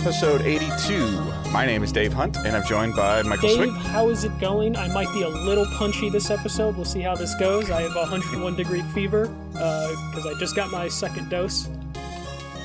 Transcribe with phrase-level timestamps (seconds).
[0.00, 1.50] episode 82.
[1.52, 3.82] My name is Dave Hunt, and I'm joined by Michael Dave, Swick.
[3.88, 4.74] how is it going?
[4.74, 6.74] I might be a little punchy this episode.
[6.76, 7.70] We'll see how this goes.
[7.70, 11.68] I have a 101 degree fever because I just got my second dose.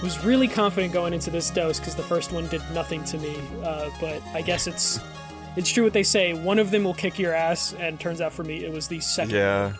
[0.01, 3.35] Was really confident going into this dose because the first one did nothing to me.
[3.61, 5.01] Uh, but I guess it's
[5.57, 6.33] it's true what they say.
[6.33, 9.01] One of them will kick your ass, and turns out for me it was the
[9.01, 9.35] second.
[9.35, 9.73] Yeah.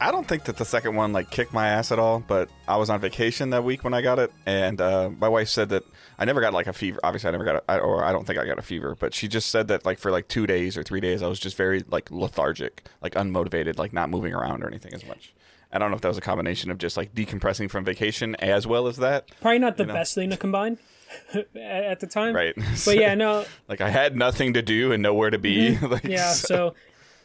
[0.00, 2.76] I don't think that the second one like kicked my ass at all, but I
[2.76, 5.82] was on vacation that week when I got it, and uh, my wife said that
[6.18, 7.00] I never got like a fever.
[7.02, 9.14] Obviously, I never got, a, I, or I don't think I got a fever, but
[9.14, 11.56] she just said that like for like two days or three days, I was just
[11.56, 15.32] very like lethargic, like unmotivated, like not moving around or anything as much.
[15.72, 18.66] I don't know if that was a combination of just like decompressing from vacation as
[18.66, 19.94] well as that, Probably not the know.
[19.94, 20.78] best thing to combine
[21.56, 22.34] at- the time.
[22.34, 22.54] right?
[22.84, 25.70] But yeah, no, like I had nothing to do and nowhere to be.
[25.78, 26.08] like, Mm-hmm.
[26.10, 26.32] yeah.
[26.32, 26.74] So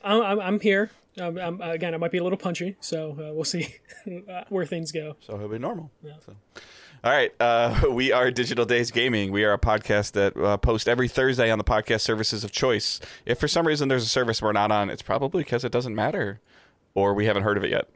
[0.03, 0.89] I'm, I'm, I'm here.
[1.19, 3.75] Um, I'm, again, I might be a little punchy, so uh, we'll see
[4.29, 5.15] uh, where things go.
[5.21, 5.91] so it'll be normal.
[6.25, 6.35] So.
[7.03, 9.31] All right, uh, we are Digital Days Gaming.
[9.31, 12.99] We are a podcast that uh, post every Thursday on the podcast services of choice.
[13.25, 15.95] If for some reason there's a service we're not on, it's probably because it doesn't
[15.95, 16.39] matter,
[16.93, 17.87] or we haven't heard of it yet.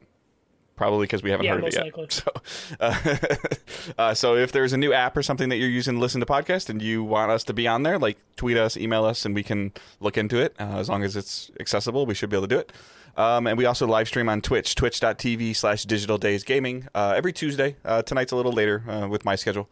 [0.76, 1.84] Probably because we haven't Yeah, heard of it yet.
[1.86, 2.08] likely.
[2.10, 2.32] So,
[2.80, 3.16] uh,
[3.98, 6.26] uh, so if there's a new app or something that you're using to listen to
[6.26, 9.36] podcast and you want us to be on there, like tweet us, email us, and
[9.36, 10.56] we can look into it.
[10.60, 12.72] Uh, as long as it's accessible, we should be able to do it.
[13.16, 17.32] Um, and we also live stream on Twitch, twitch.tv slash digital days gaming, uh, every
[17.32, 17.76] Tuesday.
[17.86, 19.70] Uh, tonight's a little later uh, with my schedule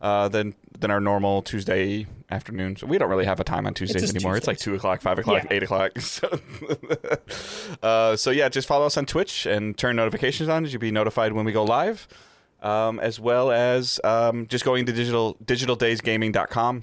[0.00, 2.82] uh, than than our normal Tuesday afternoons.
[2.82, 4.36] We don't really have a time on Tuesdays just anymore.
[4.36, 5.56] It's like 2 o'clock, 5 o'clock, Yeah.
[5.56, 5.92] 8 o'clock.
[6.00, 6.28] So,
[7.82, 10.90] uh, so yeah, just follow us on Twitch and turn notifications on as you'll be
[10.90, 12.08] notified when we go live.
[12.62, 16.82] Um, as well as um, just going to digital digitaldaysgaming.com.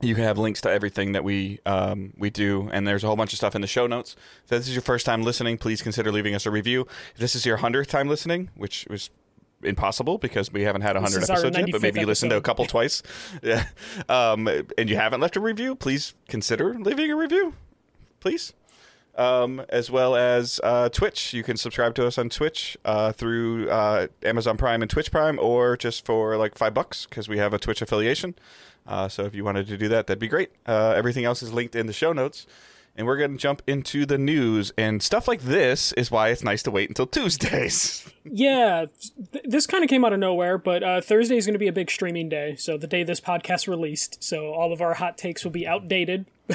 [0.00, 3.16] You can have links to everything that we um, we do, and there's a whole
[3.16, 4.14] bunch of stuff in the show notes.
[4.44, 6.86] If this is your first time listening, please consider leaving us a review.
[7.14, 9.08] If this is your hundredth time listening, which was
[9.62, 12.36] impossible because we haven't had a hundred episodes yet, but maybe 95th you listened to
[12.36, 13.02] a couple twice,
[13.42, 13.68] yeah,
[14.08, 17.54] um, and you haven't left a review, please consider leaving a review,
[18.20, 18.52] please
[19.16, 21.32] um, as well as uh, Twitch.
[21.32, 25.38] You can subscribe to us on Twitch uh, through uh, Amazon Prime and Twitch Prime,
[25.38, 28.34] or just for like five bucks because we have a Twitch affiliation.
[28.86, 30.50] Uh, so if you wanted to do that, that'd be great.
[30.66, 32.46] Uh, everything else is linked in the show notes.
[32.98, 36.42] And we're going to jump into the news and stuff like this is why it's
[36.42, 38.10] nice to wait until Tuesdays.
[38.24, 38.86] Yeah,
[39.32, 41.68] th- this kind of came out of nowhere, but uh, Thursday is going to be
[41.68, 42.56] a big streaming day.
[42.56, 46.24] So the day this podcast released, so all of our hot takes will be outdated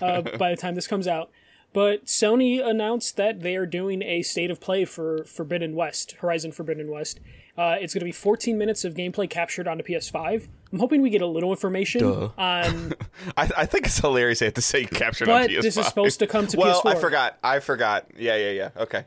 [0.00, 1.30] uh, by the time this comes out.
[1.72, 6.52] But Sony announced that they are doing a state of play for Forbidden West, Horizon
[6.52, 7.20] Forbidden West.
[7.58, 10.46] Uh, it's going to be 14 minutes of gameplay captured onto PS5.
[10.72, 12.28] I'm hoping we get a little information Duh.
[12.36, 12.92] on.
[13.36, 15.62] I, I think it's hilarious they have to say captured on PS5.
[15.62, 17.00] this is supposed to come to well, I PS4.
[17.00, 17.38] forgot.
[17.42, 18.06] I forgot.
[18.16, 18.70] Yeah, yeah, yeah.
[18.76, 19.04] Okay.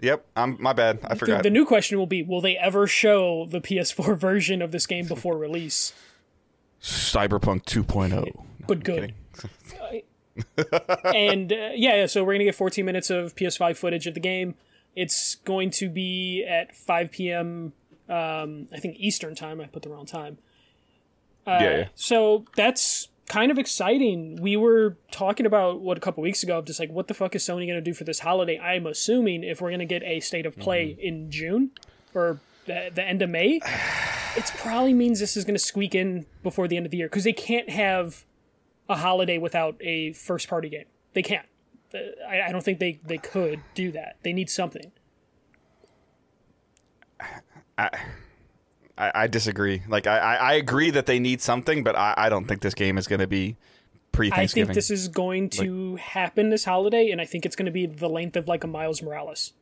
[0.00, 0.24] Yep.
[0.34, 1.00] I'm my bad.
[1.04, 1.42] I The, forgot.
[1.42, 5.06] the new question will be: Will they ever show the PS4 version of this game
[5.06, 5.92] before release?
[6.80, 8.44] Cyberpunk 2.0.
[8.66, 9.12] but good.
[11.14, 14.20] and uh, yeah, yeah, so we're gonna get 14 minutes of PS5 footage of the
[14.20, 14.54] game.
[14.96, 17.72] It's going to be at 5 p.m.
[18.10, 19.60] Um, I think Eastern time.
[19.60, 20.38] I put the wrong time.
[21.46, 21.88] Uh, Yeah, yeah.
[21.94, 24.36] So that's kind of exciting.
[24.42, 27.34] We were talking about what a couple weeks ago of just like what the fuck
[27.36, 28.58] is Sony gonna do for this holiday?
[28.58, 31.00] I'm assuming if we're gonna get a state of play Mm-hmm.
[31.00, 31.70] in June
[32.12, 33.60] or the, the end of May,
[34.36, 37.22] it probably means this is gonna squeak in before the end of the year because
[37.24, 38.24] they can't have
[38.88, 40.86] a holiday without a first party game.
[41.14, 41.46] They can't.
[41.94, 44.16] Uh, I, I don't think they, they could do that.
[44.24, 44.90] They need something.
[48.98, 49.82] I, I disagree.
[49.88, 52.74] Like I, I, I agree that they need something, but I, I don't think this
[52.74, 53.56] game is going to be
[54.12, 54.70] pre Thanksgiving.
[54.70, 57.72] I think this is going to happen this holiday, and I think it's going to
[57.72, 59.52] be the length of like a Miles Morales.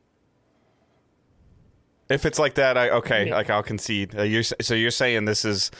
[2.09, 3.35] if it's like that, I okay, Yeah.
[3.35, 4.17] like I'll concede.
[4.17, 5.71] Uh, you're so you're saying this is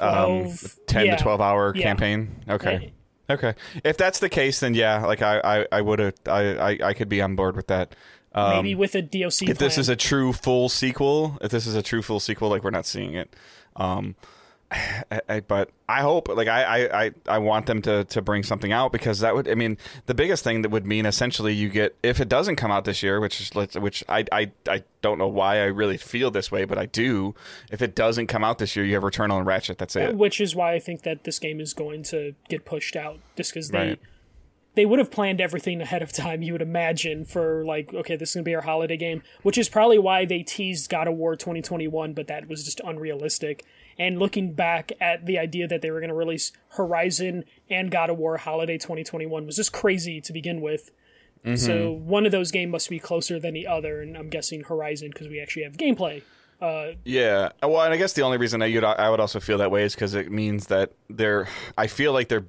[0.00, 0.52] um,
[0.86, 1.16] ten yeah.
[1.16, 1.82] to twelve hour Yeah.
[1.82, 2.44] campaign.
[2.48, 2.92] Okay,
[3.28, 3.54] okay.
[3.84, 6.94] If that's the case, then yeah, like I, I, I would have, I, I, I
[6.94, 7.94] could be on board with that.
[8.36, 9.48] Um, Maybe with a DLC.
[9.48, 12.62] if this is a true full sequel, if this is a true full sequel, like
[12.62, 13.34] we're not seeing it.
[13.76, 14.14] Um,
[14.70, 18.42] I, I, but I hope, like I, I, I, I want them to to bring
[18.42, 21.70] something out because that would, I mean, the biggest thing that would mean essentially you
[21.70, 25.16] get if it doesn't come out this year, which is which I, I, I don't
[25.18, 27.34] know why I really feel this way, but I do.
[27.70, 29.78] If it doesn't come out this year, you have Returnal Ratchet.
[29.78, 30.14] That's it.
[30.16, 33.54] which is why I think that this game is going to get pushed out, just
[33.54, 33.98] because they Right.
[34.76, 36.42] They would have planned everything ahead of time.
[36.42, 39.68] You would imagine for like, okay, this is gonna be our holiday game, which is
[39.68, 43.64] probably why they teased God of War 2021, but that was just unrealistic.
[43.98, 48.10] And looking back at the idea that they were going to release Horizon and God
[48.10, 50.90] of War Holiday 2021 was just crazy to begin with.
[51.56, 55.10] So one of those games must be closer than the other, and I'm guessing Horizon
[55.12, 56.22] because we actually have gameplay
[56.60, 57.50] Uh, Yeah.
[57.62, 59.84] Well, and I guess the only reason I, you'd, I would also feel that way
[59.84, 61.48] is because it means that they're.
[61.78, 62.46] I feel like they're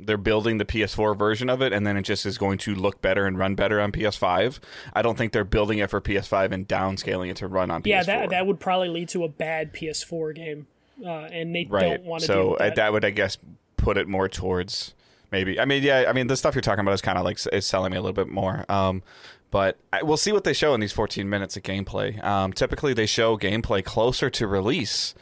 [0.00, 3.00] they're building the PS4 version of it, and then it just is going to look
[3.00, 4.58] better and run better on PS5.
[4.94, 8.02] I don't think they're building it for PS5 and downscaling it to run on yeah,
[8.02, 8.06] PS4.
[8.06, 10.66] that that would probably lead to a bad PS4 game,
[11.04, 11.82] uh, and they right.
[11.82, 12.26] don't want to.
[12.26, 12.76] so uh, that.
[12.76, 13.38] that would, I guess,
[13.76, 14.94] put it more towards
[15.30, 15.58] maybe.
[15.58, 16.06] I mean, yeah.
[16.08, 18.00] I mean, the stuff you're talking about is kind of like is selling me a
[18.00, 18.64] little bit more.
[18.68, 19.02] Um,
[19.50, 22.22] but I, we'll see what they show in these 14 minutes of gameplay.
[22.24, 25.14] Um, typically, they show gameplay closer to release.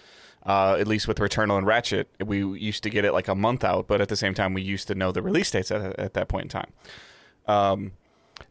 [0.48, 3.62] Uh, at least with Returnal and Ratchet, we used to get it like a month
[3.64, 6.14] out, but at the same time, we used to know the release dates at, at
[6.14, 6.72] that point in time.
[7.46, 7.92] Um,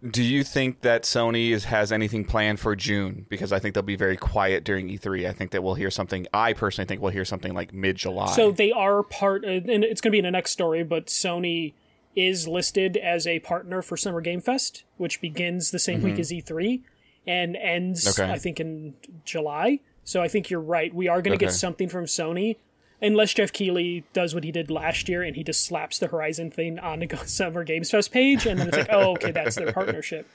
[0.07, 3.25] do you think that Sony is, has anything planned for June?
[3.29, 5.27] Because I think they'll be very quiet during E3.
[5.27, 6.27] I think that we'll hear something.
[6.31, 8.31] I personally think we'll hear something like mid July.
[8.35, 11.07] So they are part, uh, and it's going to be in the next story, but
[11.07, 11.73] Sony
[12.15, 16.31] is listed as a partner for Summer Game Fest, which begins the same week as
[16.31, 16.81] E3
[17.25, 18.21] and ends, Mm-hmm.
[18.21, 18.31] Okay.
[18.31, 18.93] I think, in
[19.25, 19.79] July.
[20.07, 20.93] So I think you're right.
[20.95, 21.51] We are going to Okay.
[21.51, 22.55] get something from Sony,
[23.01, 26.49] unless Geoff Keighley does what he did last year and he just slaps the Horizon
[26.49, 29.73] thing on the Summer Games Fest page, and then it's like, oh, okay, that's their
[29.79, 30.25] partnership.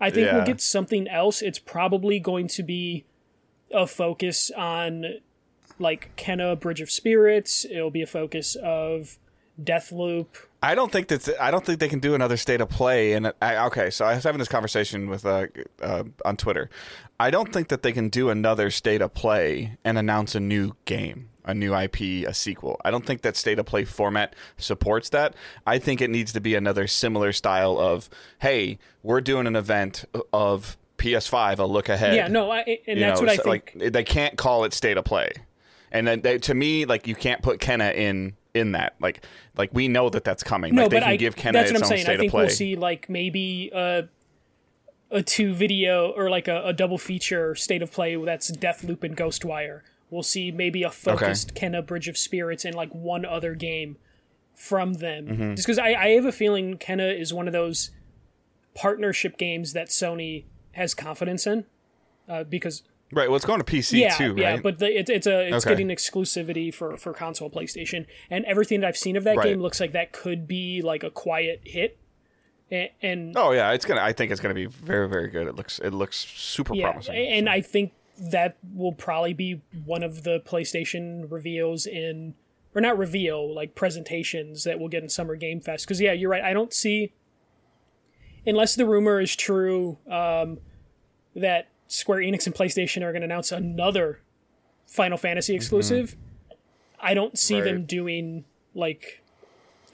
[0.00, 0.36] I think Yeah.
[0.36, 1.42] we'll get something else.
[1.42, 3.04] It's probably going to be
[3.72, 5.04] a focus on
[5.80, 7.64] like Kena Bridge of Spirits.
[7.68, 9.18] It'll be a focus of
[9.60, 10.26] Deathloop.
[10.62, 11.28] I don't think that's.
[11.40, 13.12] I don't think they can do another state of play.
[13.12, 15.46] And I, okay, so I was having this conversation with uh,
[15.82, 16.68] uh, on Twitter.
[17.20, 20.74] I don't think that they can do another state of play and announce a new
[20.84, 22.80] game, a new IP, a sequel.
[22.84, 25.34] I don't think that state of play format supports that.
[25.66, 28.08] I think it needs to be another similar style of,
[28.40, 32.14] hey, we're doing an event of PS5, a look ahead.
[32.14, 33.72] Yeah, no, I, and You that's know, what I so, think.
[33.76, 35.32] Like they can't call it state of play,
[35.90, 38.94] and then they, to me, like you can't put Kena in in that.
[39.00, 39.24] Like
[39.56, 40.74] like we know that that's coming.
[40.74, 42.02] no, like, they but can I, give Kena that's its what I'm own saying.
[42.02, 44.08] state I think we'll see like maybe a
[45.10, 49.16] a two video or like a, a double feature state of play that's Deathloop and
[49.16, 49.80] Ghostwire.
[50.10, 53.96] We'll see maybe a focused Kena Bridge of Spirits and like one other game
[54.54, 55.26] from them.
[55.26, 55.54] Mm-hmm.
[55.54, 57.90] Just because I, I have a feeling Kena is one of those
[58.74, 61.64] partnership games that Sony has confidence in.
[62.28, 62.82] Uh, because
[63.12, 63.28] right.
[63.28, 64.38] Well, it's going to PC yeah, too, right?
[64.38, 65.74] yeah, but the, it, it's a it's Okay.
[65.74, 69.48] getting exclusivity for for console PlayStation, and everything that I've seen of that Right.
[69.48, 71.98] game looks like that could be like a quiet hit.
[72.70, 74.02] And, and oh yeah, it's gonna.
[74.02, 75.46] I think it's gonna be very very good.
[75.46, 77.14] It looks it looks super yeah, promising.
[77.16, 82.34] and I think that will probably be one of the PlayStation reveals in
[82.74, 85.86] or not reveal like presentations that we'll get in Summer Game Fest.
[85.86, 86.42] Because yeah, you're right.
[86.42, 87.12] I don't see
[88.46, 90.58] unless the rumor is true um,
[91.34, 94.20] that Square Enix and PlayStation are going to announce another
[94.86, 96.16] Final Fantasy exclusive.
[97.00, 97.86] I don't see them Mm-hmm.
[97.86, 98.44] Doing
[98.74, 99.22] like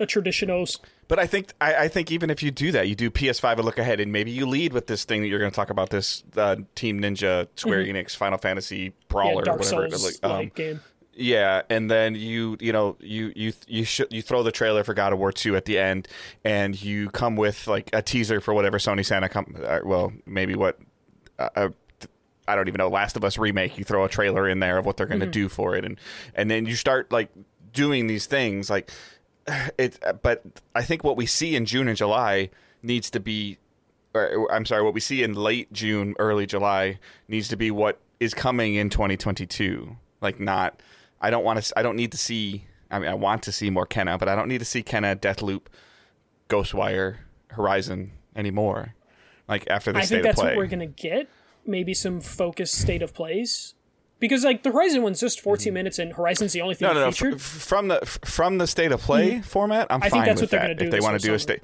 [0.01, 0.67] a traditional.
[1.09, 3.63] But I think I, I think even if you do that, you do PS5 a
[3.63, 5.91] look ahead, and maybe you lead with this thing that you're going to talk about
[5.91, 8.95] this uh, Team Ninja Square Enix Final Fantasy Mm-hmm.
[8.95, 9.91] Yeah, brawler, Dark whatever.
[9.97, 10.81] Souls like, um, game.
[11.17, 14.95] Yeah, and then you you know you you you sh- you throw the trailer for
[14.95, 16.09] God of War two at the end,
[16.45, 19.57] and you come with like a teaser for whatever Sony Santa come.
[19.65, 20.79] Uh, well, maybe what.
[21.39, 21.69] Uh, uh,
[22.47, 23.79] I don't even know Last of Us remake.
[23.79, 25.99] You throw a trailer in there of what they're going to do for it, and
[26.35, 27.31] and then you start like
[27.73, 28.91] doing these things like
[29.79, 29.99] it.
[30.05, 30.43] Uh, but
[30.75, 32.51] I think what we see in June and July
[32.83, 33.59] needs to be
[34.15, 36.99] or, I'm sorry, what we see in late June, early July
[37.29, 39.97] needs to be what is coming in 2022.
[40.21, 40.81] Like not,
[41.21, 42.65] I don't want to, I don't need to see.
[42.91, 45.17] I mean, I want to see more Kena, but I don't need to see Kena,
[45.17, 45.63] Deathloop,
[46.49, 47.17] Ghostwire,
[47.49, 48.95] Horizon anymore.
[49.49, 50.51] Like after the I state think that's of play.
[50.53, 51.29] what we're gonna get.
[51.67, 53.74] Maybe some focused state of plays.
[54.25, 56.95] Because like the Horizon one's just 14 minutes and Horizon's the only thing Mm-hmm.
[56.95, 57.13] no, no, no.
[57.13, 57.35] featured.
[57.35, 60.41] f- from the f- from the state of play format, I'm I think fine that's
[60.41, 60.77] with what they're that.
[60.79, 61.61] gonna do if they want to do a state,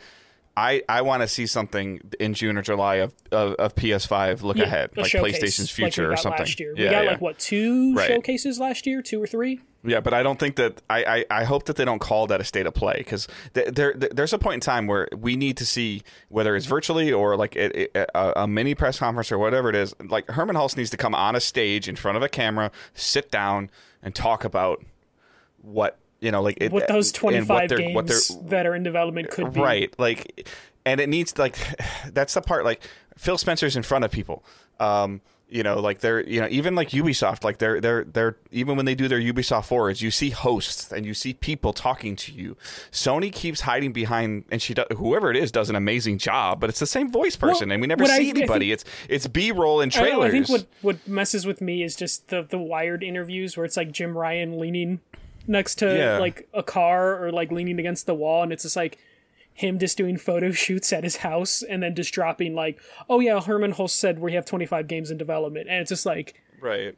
[0.60, 4.56] I I want to see something in June or July of of, of PS5 look
[4.58, 6.40] Yeah, ahead, like showcase, PlayStation's like future or something.
[6.40, 6.74] Last year.
[6.76, 7.10] Yeah, we got yeah.
[7.12, 8.08] like what two Right.
[8.08, 9.60] showcases last year, two or three.
[9.82, 12.38] Yeah, but I don't think that I, I, I hope that they don't call that
[12.38, 15.36] a state of play because th- there th- there's a point in time where we
[15.36, 19.38] need to see whether it's virtually or like it, a, a mini press conference or
[19.38, 19.94] whatever it is.
[20.06, 23.30] Like Hermen Hulst needs to come on a stage in front of a camera, sit
[23.30, 23.70] down,
[24.02, 24.84] and talk about
[25.62, 28.66] what you know, like it, What those and what 25 they're- games what they're- that
[28.66, 29.60] are in development could be.
[29.60, 30.48] right like
[30.86, 31.56] and it needs like
[32.12, 32.82] that's the part like
[33.16, 34.44] phil spencer's in front of people.
[34.78, 35.20] Um
[35.52, 38.86] you know like they're you know even like ubisoft like they're they're they're even when
[38.86, 42.56] they do their ubisoft forwards you see hosts and you see people talking to you.
[42.92, 46.70] Sony keeps hiding behind and she does whoever it is does an amazing job but
[46.70, 48.70] it's the same voice person Well, and we never what I- see I anybody.
[48.70, 52.28] It's it's b-roll and I, trailers I think what what messes with me is just
[52.28, 55.00] the the wired interviews where it's like Jim Ryan leaning
[55.46, 56.18] next to Yeah.
[56.18, 58.98] like a car or like leaning against the wall, and it's just like
[59.52, 63.40] him just doing photo shoots at his house and then just dropping like, oh yeah,
[63.40, 66.94] Hermen Hulst said we have 25 games in development, and it's just like, right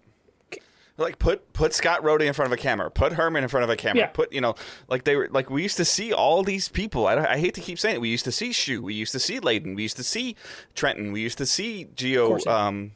[0.99, 3.70] like put put Scott Rohde in front of a camera, put Hermen in front of
[3.70, 4.06] a camera, Yeah.
[4.08, 4.54] put you know
[4.88, 7.06] like they were like we used to see all these people.
[7.06, 8.00] I, I hate to keep saying it.
[8.02, 10.37] We used to see Shu, we used to see Layden, we used to see
[10.76, 12.92] Tretton, we used to see Geo, um,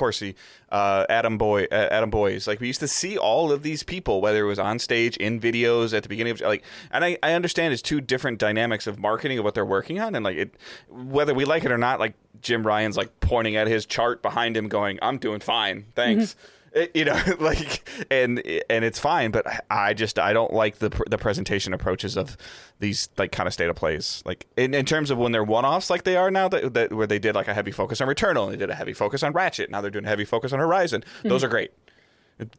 [0.00, 0.34] Corsi,
[0.72, 2.46] uh, Adam Boy, uh, Adam Boyes.
[2.48, 5.38] Like we used to see all of these people, whether it was on stage, in
[5.38, 6.64] videos, at the beginning of like.
[6.90, 10.14] And I, I understand it's two different dynamics of marketing of what they're working on,
[10.14, 10.54] and like it,
[10.88, 14.56] whether we like it or not, like Jim Ryan's like pointing at his chart behind
[14.56, 16.36] him, going, "I'm doing fine, thanks." It-
[16.74, 20.90] Eh, you know, like, and and it's fine, but I just I don't like the
[20.90, 22.36] pr- the presentation approaches of
[22.78, 24.22] these like kind of state of plays.
[24.24, 26.92] Like in, in terms of when they're one offs, like they are now, that, that
[26.92, 29.22] where they did like a heavy focus on Returnal, and they did a heavy focus
[29.22, 29.70] on Ratchet.
[29.70, 31.04] Now they're doing a heavy focus on Horizon.
[31.22, 31.28] Hmm.
[31.28, 31.72] Those are great.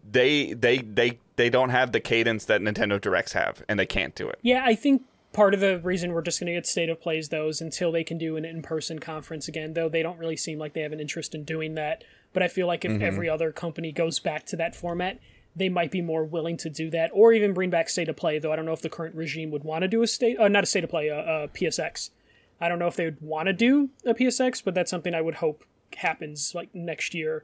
[0.09, 4.13] They they they they don't have the cadence that Nintendo Directs have, and they can't
[4.13, 4.39] do it.
[4.41, 5.03] Yeah, I think
[5.33, 7.91] part of the reason we're just going to get state of plays though is until
[7.91, 9.73] they can do an in-person conference again.
[9.73, 12.03] Though they don't really seem like they have an interest in doing that.
[12.33, 15.19] But I feel like if every other company goes back to that format,
[15.55, 18.39] they might be more willing to do that, or even bring back state of play.
[18.39, 20.47] Though I don't know if the current regime would want to do a state, uh,
[20.47, 22.11] not a state of play, uh, uh, PSX.
[22.59, 25.21] I don't know if they would want to do a PSX, but that's something I
[25.21, 25.65] would hope
[25.97, 27.43] happens like next year,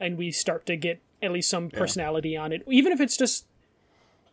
[0.00, 3.46] and we start to get at least some personality on it, even if it's just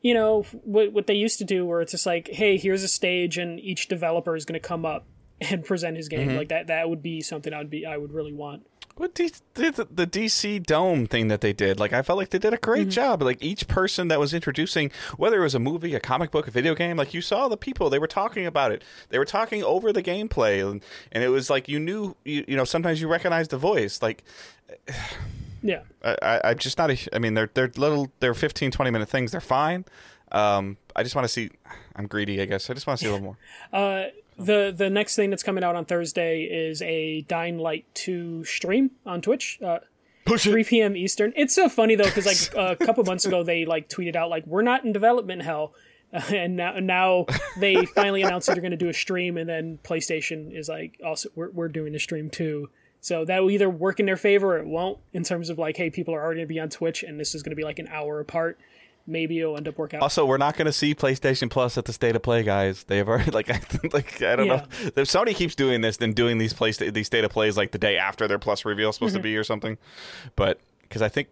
[0.02, 2.88] you know what what they used to do where it's just like hey here's a
[2.88, 5.06] stage and each developer is going to come up
[5.50, 6.38] and present his game mm-hmm.
[6.38, 9.32] like that that would be something i would be i would really want What D-
[9.56, 12.58] the, the DC Dome thing that they did, like I felt like they did a
[12.58, 12.90] great mm-hmm.
[12.90, 13.24] job.
[13.24, 16.52] Like each person that was introducing, whether it was a movie, a comic book, a
[16.52, 18.84] video game, like you saw the people they were talking about it.
[19.10, 22.56] They were talking over the gameplay, and, and it was like you knew, you, you
[22.58, 24.02] know, sometimes you recognize the voice.
[24.02, 24.24] Like
[25.64, 26.98] yeah I, I, I'm just not a.
[27.16, 29.32] I mean, they're they're little, they're 15, 20 minute things.
[29.32, 29.86] They're fine.
[30.32, 31.50] Um, I just want to see.
[31.96, 32.70] I'm greedy, I guess.
[32.70, 33.38] I just want to see a little more.
[33.74, 34.08] Uh,
[34.38, 38.92] the the next thing that's coming out on thursday is a dying light 2 stream
[39.06, 39.80] on twitch uh,
[40.26, 41.34] Push 3 p.m eastern.
[41.36, 44.46] It's so funny though because like a couple months ago they like tweeted out like
[44.46, 45.74] we're not in development hell.
[46.14, 47.26] And now now
[47.58, 51.00] they finally announced that they're going to do a stream and then playstation is like
[51.06, 52.70] also we're, we're doing a stream too.
[53.00, 55.78] So that will either work in their favor or it won't in terms of like
[55.78, 57.64] hey people are already going to be on twitch and this is going to be
[57.64, 58.60] like an hour apart
[59.08, 61.86] maybe it'll end up working out Also, we're not going to see PlayStation Plus at
[61.86, 62.84] the State of Play, guys.
[62.86, 63.62] They've already like, I,
[63.94, 64.56] like I don't Yeah.
[64.58, 64.64] know.
[64.88, 67.78] If Sony keeps doing this, then doing these play these State of Plays like the
[67.80, 69.20] day after their Plus reveal is supposed Mm-hmm.
[69.20, 69.78] to be or something.
[70.36, 71.30] But because I think,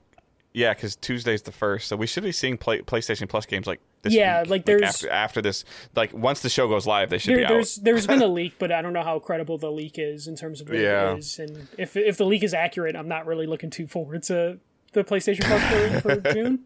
[0.53, 3.79] yeah, because Tuesday's the first, so we should be seeing play, PlayStation Plus games like
[4.01, 4.13] this.
[4.13, 4.49] Yeah, week.
[4.49, 5.63] like, there's- after, after this,
[5.95, 7.49] like once the show goes live, they should there, be out.
[7.49, 10.35] there's there's been a leak, but I don't know how credible the leak is in
[10.35, 11.13] terms of Yeah.
[11.13, 11.38] it is.
[11.38, 14.57] And if if the leak is accurate, I'm not really looking too forward to
[14.93, 16.61] the PlayStation Plus for, for June.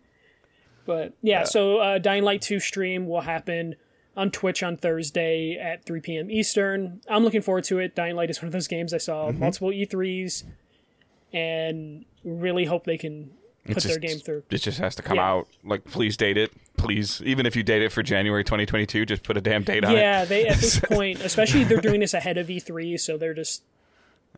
[0.85, 3.75] But yeah, so uh, Dying Light 2 stream will happen
[4.15, 6.29] on Twitch on Thursday at 3 p.m.
[6.29, 7.01] Eastern.
[7.09, 7.95] I'm looking forward to it.
[7.95, 9.39] Dying Light is one of those games I saw Mm-hmm.
[9.39, 10.43] multiple E3s
[11.33, 13.31] and really hope they can
[13.65, 14.43] put It's their game through.
[14.49, 15.29] It just has to come Yeah.
[15.29, 15.47] out.
[15.63, 16.51] Like, please date it.
[16.77, 19.95] Please, even if you date it for January 2022, just put a damn date on
[19.95, 19.99] it.
[19.99, 23.63] Yeah, they at this point, especially they're doing this ahead of E3, so they're just.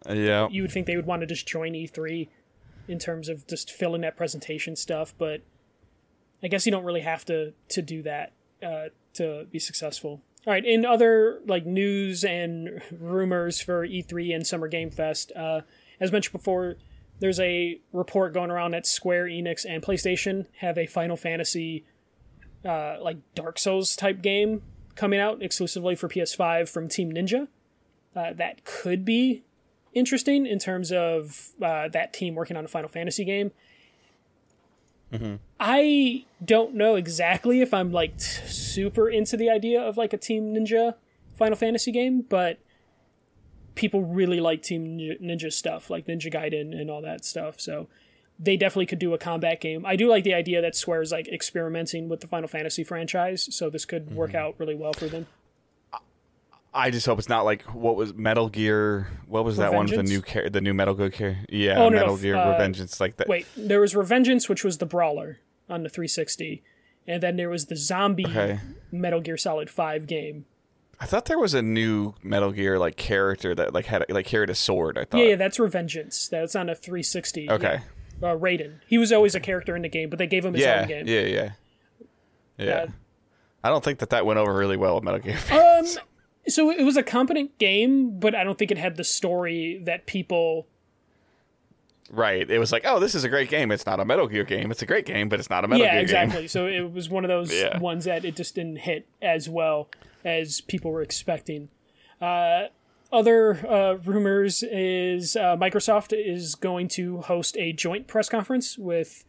[0.07, 0.47] Yeah.
[0.51, 2.27] you would think they would want to just join E3
[2.87, 5.41] in terms of just filling that presentation stuff, but
[6.45, 8.33] I guess you don't really have to to do that
[8.63, 10.21] uh, to be successful.
[10.45, 15.61] All right, in other like news and rumors for E3 and Summer Game Fest, uh,
[15.99, 16.75] as mentioned before,
[17.19, 21.83] there's a report going around that Square Enix and PlayStation have a Final Fantasy
[22.63, 24.61] uh, like Dark Souls type game
[24.93, 27.47] coming out exclusively for PS5 from Team Ninja.
[28.15, 29.43] Uh, that could be
[29.95, 33.51] interesting in terms of uh, that team working on a Final Fantasy game.
[35.60, 40.17] I don't know exactly if I'm like t- super into the idea of like a
[40.17, 40.95] Team Ninja
[41.36, 42.60] Final Fantasy game, but
[43.75, 47.60] people really like Team Ninja, stuff, like Ninja Gaiden and all that stuff.
[47.60, 47.88] So
[48.39, 49.86] they definitely could do a combat game.
[49.86, 53.69] I do like the idea that Square's like experimenting with the Final Fantasy franchise, so
[53.69, 54.38] this could work mm-hmm.
[54.39, 55.27] out really well for them.
[56.75, 59.08] I just hope it's not like what was Metal Gear.
[59.27, 59.86] What was that one?
[59.88, 61.10] The new car- the new Metal Gear.
[61.10, 63.00] Car- yeah, Oh, no, no, Metal Gear uh, Revengeance.
[63.00, 63.27] Like that.
[63.27, 65.39] Wait, there was Revengeance, which was the brawler
[65.70, 66.62] on the 360,
[67.08, 68.60] and then there was the zombie Okay.
[68.91, 70.46] Metal Gear Solid 5 game.
[71.00, 74.50] I thought there was a new Metal Gear like character that like had like carried
[74.50, 74.98] a sword.
[74.98, 75.17] I thought.
[75.20, 76.29] Yeah, yeah, that's Revengeance.
[76.29, 77.50] That's on a 360.
[77.50, 77.79] Okay.
[78.22, 78.32] Yeah.
[78.32, 78.79] Uh, Raiden.
[78.88, 80.82] He was always a character in the game, but they gave him his Yeah.
[80.84, 81.08] own game.
[81.08, 81.20] Yeah.
[81.22, 81.50] Yeah.
[82.58, 82.72] Yeah.
[82.74, 82.88] Uh,
[83.63, 85.38] I don't think that that went over really well with Metal Gear.
[85.51, 85.86] Um,
[86.47, 90.05] so it was a competent game, but I don't think it had the story that
[90.05, 90.67] people.
[92.11, 92.49] right.
[92.49, 93.71] It was like, oh, this is a great game.
[93.71, 94.71] It's not a Metal Gear game.
[94.71, 96.47] It's a great game, but it's not a Metal yeah, Gear exactly.
[96.47, 97.77] So it was one of those Yeah.
[97.79, 99.89] ones that it just didn't hit as well
[100.23, 101.69] as people were expecting.
[102.21, 102.65] Uh,
[103.11, 109.23] other uh, rumors is uh, Microsoft is going to host a joint press conference with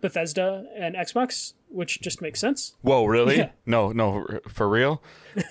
[0.00, 2.74] Bethesda and Xbox, which just makes sense.
[2.82, 3.38] Whoa, really?
[3.38, 3.50] Yeah.
[3.66, 5.02] No, no, for real.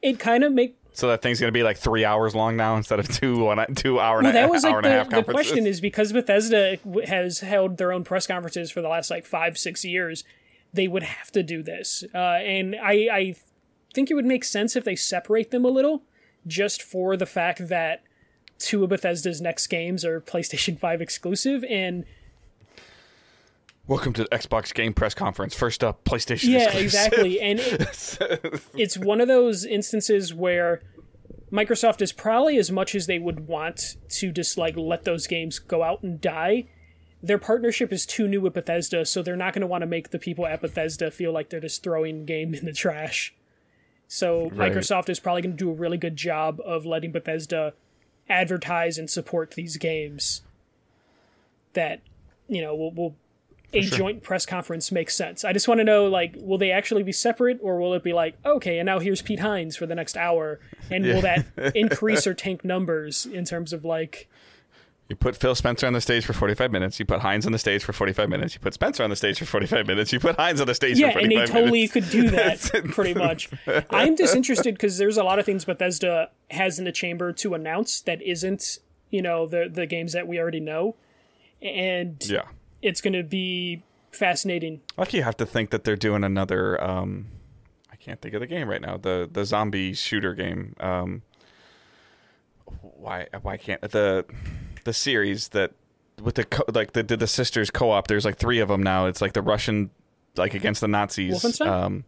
[0.00, 3.00] It kind of make So that thing's gonna be like three hours long now instead
[3.00, 5.26] of two one two hour and well that was hour like and a the, half
[5.26, 9.26] the question is because Bethesda has held their own press conferences for the last like
[9.26, 10.24] five six years,
[10.72, 13.34] they would have to do this, uh, and I I
[13.94, 16.02] think it would make sense if they separate them a little,
[16.46, 18.02] just for the fact that
[18.58, 22.04] two of Bethesda's next games are PlayStation Five exclusive and.
[23.88, 25.54] Welcome to the Xbox Game Press Conference.
[25.54, 26.50] First up, PlayStation.
[26.50, 26.82] Yeah, exclusive.
[26.84, 27.40] exactly.
[27.40, 30.82] And it, it's one of those instances where
[31.50, 35.58] Microsoft is probably as much as they would want to just like let those games
[35.58, 36.68] go out and die.
[37.22, 40.10] Their partnership is too new with Bethesda, so they're not going to want to make
[40.10, 43.34] the people at Bethesda feel like they're just throwing game in the trash.
[44.06, 44.70] So Right.
[44.70, 47.72] Microsoft is probably going to do a really good job of letting Bethesda
[48.28, 50.42] advertise and support these games.
[51.72, 52.02] That
[52.48, 53.16] you know will will
[53.72, 55.44] a joint press conference makes sense.
[55.44, 58.12] I just want to know, like, will they actually be separate, or will it be
[58.12, 60.58] like, okay, and now here's Pete Hines for the next hour,
[60.90, 64.28] and will that increase or tank numbers in terms of like,
[65.10, 66.98] You put Phil Spencer on the stage for 45 minutes.
[66.98, 68.54] You put Hines on the stage for 45 minutes.
[68.54, 70.12] You put Spencer on the stage for 45 minutes.
[70.12, 71.92] You put Hines on the stage yeah, and 45 they totally minutes.
[71.92, 72.60] could do that
[72.92, 73.50] pretty much.
[73.90, 78.00] I'm disinterested because there's a lot of things Bethesda has in the chamber to announce
[78.02, 78.78] that isn't,
[79.10, 80.96] you know, the the games that we already know,
[81.62, 82.42] and Yeah.
[82.82, 84.80] It's going to be fascinating.
[84.96, 86.82] Like you have to think that they're doing another.
[86.82, 87.26] Um,
[87.90, 88.96] I can't think of the game right now.
[88.96, 90.74] The the zombie shooter game.
[90.80, 91.22] Um,
[92.80, 94.24] why why can't the
[94.84, 95.72] the series that
[96.22, 98.06] with the co- like the the sisters co op?
[98.08, 99.06] There's like three of them now.
[99.06, 99.90] It's like the Russian
[100.36, 101.34] like against the Nazis.
[101.42, 101.66] Wolfenstein?
[101.66, 102.04] Um,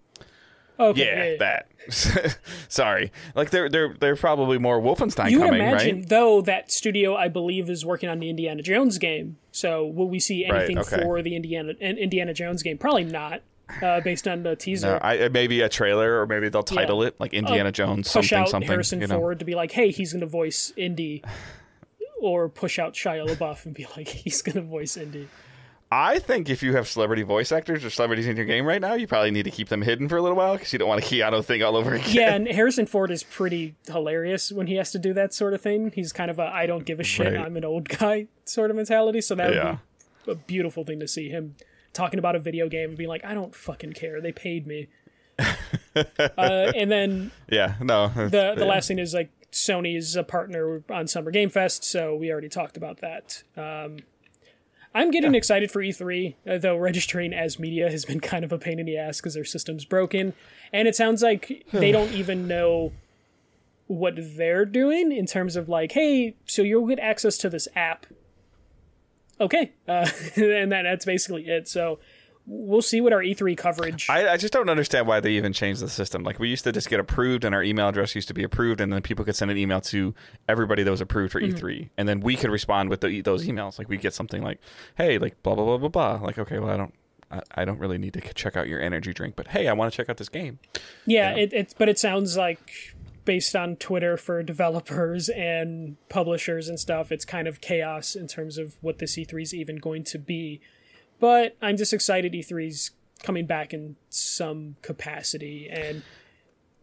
[0.81, 1.37] Okay, yeah, yeah, yeah.
[1.38, 2.38] that.
[2.69, 6.09] Sorry, like they're they're they're probably more Wolfenstein You would imagine, right?
[6.09, 9.37] though, that studio I believe is working on the Indiana Jones game.
[9.53, 11.03] So will we see Right, anything okay.
[11.03, 12.79] for the Indiana Indiana Jones game?
[12.79, 13.43] Probably not,
[13.83, 14.93] uh, based on the teaser.
[14.93, 18.38] No, I, maybe a trailer, or maybe they'll title it like Indiana Jones push something
[18.38, 18.69] out something.
[18.69, 19.19] Harrison you know?
[19.19, 21.23] Ford to be like, "Hey, he's going to voice Indy,"
[22.21, 25.29] or push out Shia LaBeouf and be like, "He's going to voice Indy."
[25.92, 28.94] I think if you have celebrity voice actors or celebrities in your game right now,
[28.94, 31.03] you probably need to keep them hidden for a little while because you don't want
[31.03, 32.11] a Keanu thing all over again.
[32.14, 35.61] Yeah, and Harrison Ford is pretty hilarious when he has to do that sort of
[35.61, 35.90] thing.
[35.92, 37.44] He's kind of a "I don't give a shit, Right.
[37.44, 39.20] I'm an old guy" sort of mentality.
[39.20, 39.79] So that would
[40.26, 41.57] be a beautiful thing to see him
[41.92, 44.20] talking about a video game and being like, "I don't fucking care.
[44.20, 44.87] They paid me."
[45.96, 48.09] uh, and then Yeah, no.
[48.09, 52.14] the the last thing is like Sony is a partner on Summer Game Fest, so
[52.14, 53.42] we already talked about that.
[53.57, 53.96] Um,
[54.94, 58.59] I'm getting excited for E3, uh, though registering as media has been kind of a
[58.59, 60.35] pain in the ass because their system's broken,
[60.72, 62.92] and it sounds like they don't even know
[63.87, 68.07] what they're doing in terms of like, hey, so you'll get access to this app.
[69.40, 71.68] Okay, uh, and that, that's basically it.
[71.68, 72.00] So
[72.51, 74.09] we'll see what our E3 coverage.
[74.11, 76.25] I, I just don't understand why they even changed the system.
[76.25, 78.81] Like we used to just get approved, and our email address used to be approved,
[78.81, 80.15] and then people could send an email to
[80.49, 81.65] everybody that was approved for Mm-hmm.
[81.65, 83.79] E3, and then we could respond with the, those emails.
[83.79, 84.61] Like we get something like,
[84.97, 86.95] "Hey, like blah blah blah blah blah." Like okay, well I don't.
[87.31, 89.93] I, I don't really need to check out your energy drink, but hey, I want
[89.93, 90.59] to check out this game.
[91.07, 96.79] Yeah, it, it but it sounds like based on Twitter for developers and publishers and
[96.79, 100.19] stuff, it's kind of chaos in terms of what this E3 is even going to
[100.19, 100.61] be.
[101.20, 106.02] But I'm just excited E3's coming back in some capacity and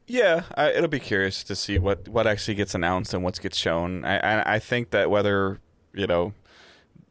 [0.06, 3.58] Yeah, I, it'll be curious to see what, what actually gets announced and what gets
[3.58, 4.06] shown.
[4.06, 5.60] I, I I think that whether
[5.94, 6.34] you know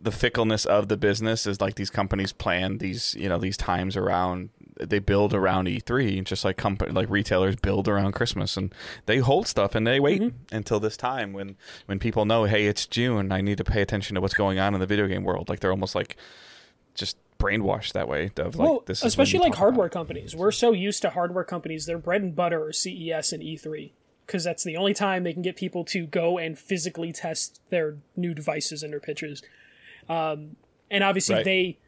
[0.00, 3.96] the fickleness of the business is like these companies plan these you know these times
[3.96, 8.74] around they build around E3 just like company like retailers build around Christmas and
[9.06, 10.54] they hold stuff and they wait mm-hmm.
[10.54, 14.14] until this time when when people know hey it's June I need to pay attention
[14.14, 16.16] to what's going on in the video game world like they're almost like
[16.96, 20.34] just brainwashed that way of like well, this is especially like hardware companies.
[20.34, 23.90] We're so used to hardware companies; their bread and butter are CES and E3
[24.26, 27.96] because that's the only time they can get people to go and physically test their
[28.16, 29.42] new devices and their pitches.
[30.08, 30.56] Um,
[30.90, 31.44] and obviously, Right.
[31.44, 31.78] they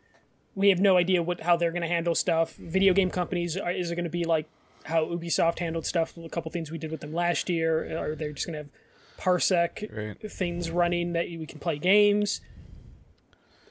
[0.55, 2.55] we have no idea what how they're going to handle stuff.
[2.57, 4.47] Video game companies are, is it going to be like
[4.85, 6.17] how Ubisoft handled stuff?
[6.17, 8.71] A couple things we did with them last year, or they're just going to have
[9.19, 9.91] parsec
[10.21, 10.31] Right.
[10.31, 12.41] things running that we can play games.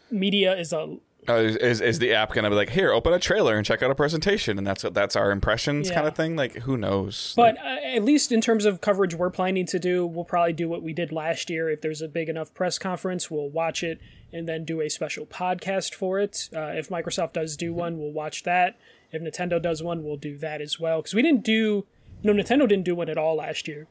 [0.10, 0.96] Media is a Uh,
[1.30, 3.92] is, is is the app gonna be like here open a trailer and check out
[3.92, 7.78] a presentation and that's that's our impressions kind of thing like who knows But uh,
[7.96, 10.94] at least in terms of coverage we're planning to do, we'll probably do what we
[10.94, 11.70] did last year.
[11.70, 14.00] If there's a big enough press conference, we'll watch it
[14.32, 16.50] and then do a special podcast for it.
[16.56, 18.78] Uh, if Microsoft does do one, we'll watch that.
[19.12, 21.00] If Nintendo does one, we'll do that as well.
[21.00, 21.86] Because we didn't do,
[22.24, 23.88] no, Nintendo didn't do one at all last year.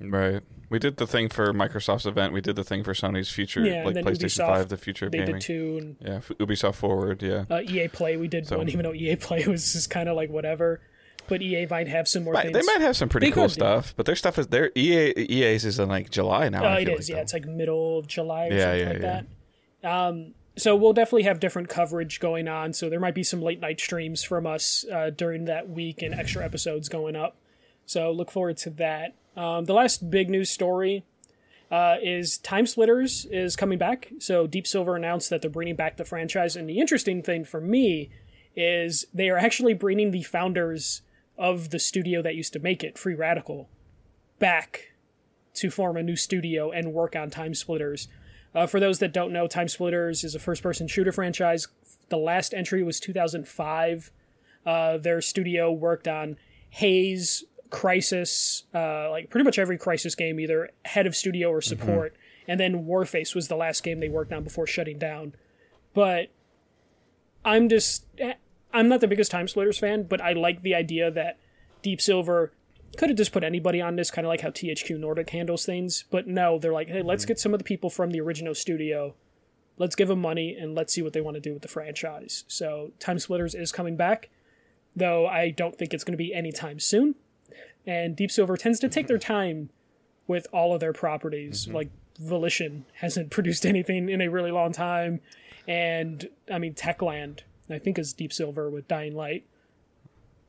[0.00, 0.42] Right.
[0.68, 2.32] We did the thing for Microsoft's event.
[2.32, 5.12] We did the thing for Sony's future, Yeah, like PlayStation Ubisoft, Five, the future of
[5.12, 5.34] They gaming.
[5.34, 7.22] did two, and Yeah, Ubisoft Forward.
[7.22, 7.44] Yeah.
[7.50, 10.16] uh, EA Play we did So- one, even though EA Play was just kind of
[10.16, 10.80] like whatever.
[11.28, 12.54] But EA might have some more Might- things.
[12.54, 13.80] they might have some pretty They cool could, yeah.
[13.80, 16.64] stuff, but their stuff is their EA EA's is in like July now.
[16.64, 17.14] Uh, I feel is, like, yeah.
[17.16, 17.22] though.
[17.22, 19.22] It's like middle of July or Yeah, something yeah, like yeah.
[19.82, 19.88] that.
[19.90, 22.72] Um, so we'll definitely have different coverage going on.
[22.72, 26.14] So there might be some late night streams from us uh, during that week and
[26.14, 27.36] extra episodes going up.
[27.86, 29.14] So look forward to that.
[29.36, 31.04] Um, the last big news story
[31.70, 34.10] uh, is Time Splitters is coming back.
[34.18, 36.56] So Deep Silver announced that they're bringing back the franchise.
[36.56, 38.10] And the interesting thing for me
[38.54, 41.02] is they are actually bringing the founders
[41.36, 43.68] of the studio that used to make it, Free Radical,
[44.38, 44.92] back
[45.54, 48.08] to form a new studio and work on Time Splitters.
[48.54, 51.68] Uh, for those that don't know, Time Splitters is a first person shooter franchise.
[52.08, 54.10] The last entry was 2005.
[54.64, 56.36] Uh, their studio worked on
[56.70, 62.16] Haze, Crysis, uh, like pretty much every Crysis game, either head of studio or support.
[62.48, 65.34] And then Warface was the last game they worked on before shutting down.
[65.94, 66.28] But
[67.44, 68.06] I'm just.
[68.72, 71.38] I'm not the biggest Time Splitters fan, but I like the idea that
[71.82, 72.52] Deep Silver
[72.98, 76.04] could have just put anybody on this, kind of like how THQ Nordic handles things.
[76.10, 79.14] But no, they're like, hey, let's get some of the people from the original studio.
[79.78, 82.44] Let's give them money and let's see what they want to do with the franchise.
[82.48, 84.30] So Time Splitters is coming back,
[84.94, 87.14] though I don't think it's going to be anytime soon.
[87.86, 89.70] And Deep Silver tends to take their time
[90.26, 91.68] with all of their properties.
[91.68, 95.20] Like Volition hasn't produced anything in a really long time,
[95.68, 99.44] and I mean Techland, I think is Deep Silver with Dying Light.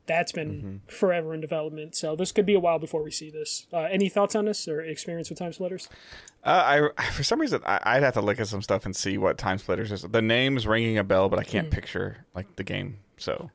[0.06, 3.66] That's been forever in development, so this could be a while before we see this.
[3.70, 5.86] Uh, any thoughts on this or experience with Time Splitters?
[6.42, 9.18] Uh, I for some reason I, I'd have to look at some stuff and see
[9.18, 10.02] what Time Splitters is.
[10.02, 13.50] The name's ringing a bell, but I can't picture like the game, so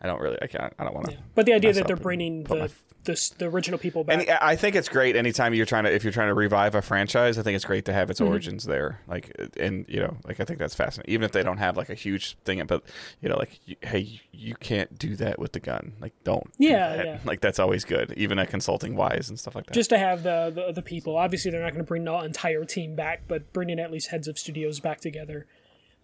[0.00, 0.38] I don't really.
[0.40, 0.72] I can't.
[0.78, 1.16] I don't want to.
[1.34, 2.70] But the idea that they're bringing the,
[3.04, 4.26] the the original people back.
[4.28, 6.80] And I think it's great anytime you're trying to if you're trying to revive a
[6.82, 7.38] franchise.
[7.38, 8.10] I think it's great to have Mm-hmm.
[8.12, 9.00] its origins there.
[9.06, 11.12] Like and you know, like I think that's fascinating.
[11.12, 12.82] Even if they don't have like a huge thing, but
[13.20, 15.92] you know, like you, hey, you can't do that with the gun.
[16.00, 16.44] Like don't.
[16.58, 17.06] do Yeah, that.
[17.06, 17.18] yeah.
[17.26, 19.74] Like that's always good, even at consulting wise and stuff like that.
[19.74, 21.16] just to have the, the the people.
[21.18, 24.28] Obviously, they're not going to bring the entire team back, but bringing at least heads
[24.28, 25.46] of studios back together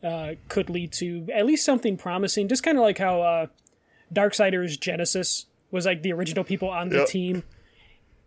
[0.04, 2.46] uh, could lead to at least something promising.
[2.48, 3.46] Just kind of like how uh,
[4.12, 7.08] Darksiders Genesis was like the original people on the Yep.
[7.08, 7.42] team.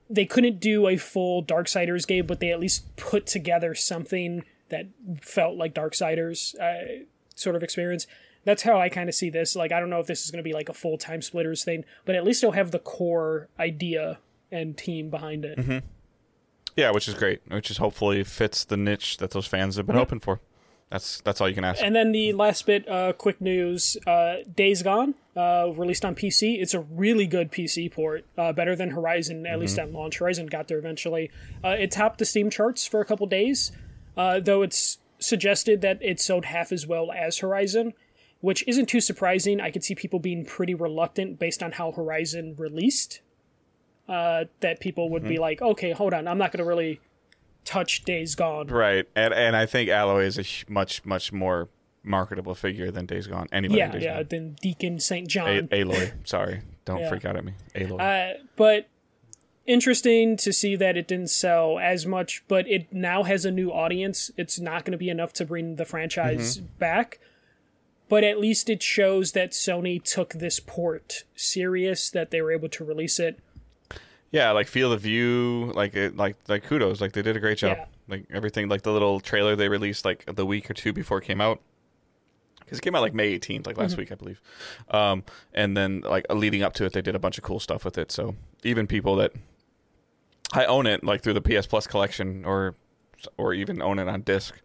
[0.10, 4.88] They couldn't do a full Darksiders game, but they at least put together something that
[5.22, 7.04] felt like Darksiders uh,
[7.36, 8.08] sort of experience.
[8.44, 9.56] That's how I kind of see this.
[9.56, 11.64] Like, I don't know if this is going to be like a full time splitters
[11.64, 14.20] thing, but at least they'll have the core idea
[14.52, 15.58] and team behind it.
[15.60, 15.86] Mm-hmm.
[16.76, 17.42] yeah, which is great.
[17.48, 20.40] Which is hopefully fits the niche that those fans have been hoping for.
[20.90, 21.84] That's that's all you can ask.
[21.84, 26.60] And then the last bit, uh, quick news: uh, Days Gone, uh, released on PC.
[26.60, 30.18] It's a really good PC port, uh, better than Horizon, at least at launch.
[30.18, 31.30] Horizon got there eventually.
[31.64, 33.72] Uh, it topped the Steam charts for a couple days,
[34.18, 37.94] uh, though it's suggested that it sold half as well as Horizon,
[38.42, 39.62] which isn't too surprising.
[39.62, 43.22] I could see people being pretty reluctant based on how Horizon released.
[44.08, 47.00] Uh, that people would be like, okay, hold on, I'm not going to really
[47.66, 48.68] touch Days Gone.
[48.68, 51.70] Right, and and I think Alloy is a much much more
[52.04, 53.48] marketable figure than Days Gone.
[53.52, 54.16] Anybody, Yeah, Days yeah.
[54.18, 54.26] Gone.
[54.30, 55.28] Then Deacon St.
[55.28, 55.50] John.
[55.50, 57.10] A- Aloy, sorry, don't Yeah.
[57.10, 57.54] freak out at me.
[57.76, 58.00] Aloy.
[58.00, 58.88] Uh, but
[59.66, 63.70] interesting to see that it didn't sell as much, but it now has a new
[63.72, 64.32] audience.
[64.38, 67.20] It's not going to be enough to bring the franchise back,
[68.08, 72.70] but at least it shows that Sony took this port serious, that they were able
[72.70, 73.40] to release it.
[74.32, 77.58] Yeah, like feel of View, like it, like like kudos, like they did a great
[77.58, 77.78] job.
[77.78, 77.86] Yeah.
[78.08, 81.26] Like everything, like the little trailer they released like the week or two before it
[81.26, 81.62] came out.
[82.60, 84.40] Because it came out like May 18th, like last week, I believe.
[84.92, 85.24] Um,
[85.56, 87.98] and then like leading up to it, they did a bunch of cool stuff with
[87.98, 88.12] it.
[88.12, 89.34] So even people that
[90.54, 92.76] I own it like through the PS Plus collection or
[93.38, 94.56] or even own it on disc.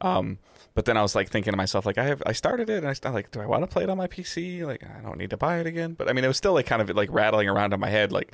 [0.00, 0.38] Um,
[0.74, 2.88] but then I was like thinking to myself, like I have, I started it, and
[2.88, 4.64] I started like, do I want to play it on my PC?
[4.64, 5.94] Like I don't need to buy it again.
[5.94, 8.12] But I mean, it was still like kind of like rattling around in my head,
[8.12, 8.32] like,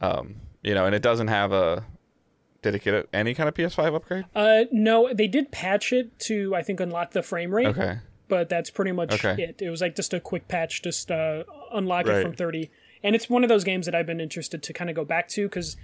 [0.00, 1.84] um, you know, and it doesn't have a.
[2.62, 4.24] Did it get any kind of PS5 upgrade?
[4.34, 7.98] Uh, no, they did patch it to I think unlock the frame rate, Okay.
[8.28, 9.42] but that's pretty much Okay.
[9.42, 9.60] it.
[9.60, 12.70] It was like just a quick patch, just uh, unlock it from 30.
[13.02, 15.28] And it's one of those games that I've been interested to kind of go back
[15.28, 15.76] to because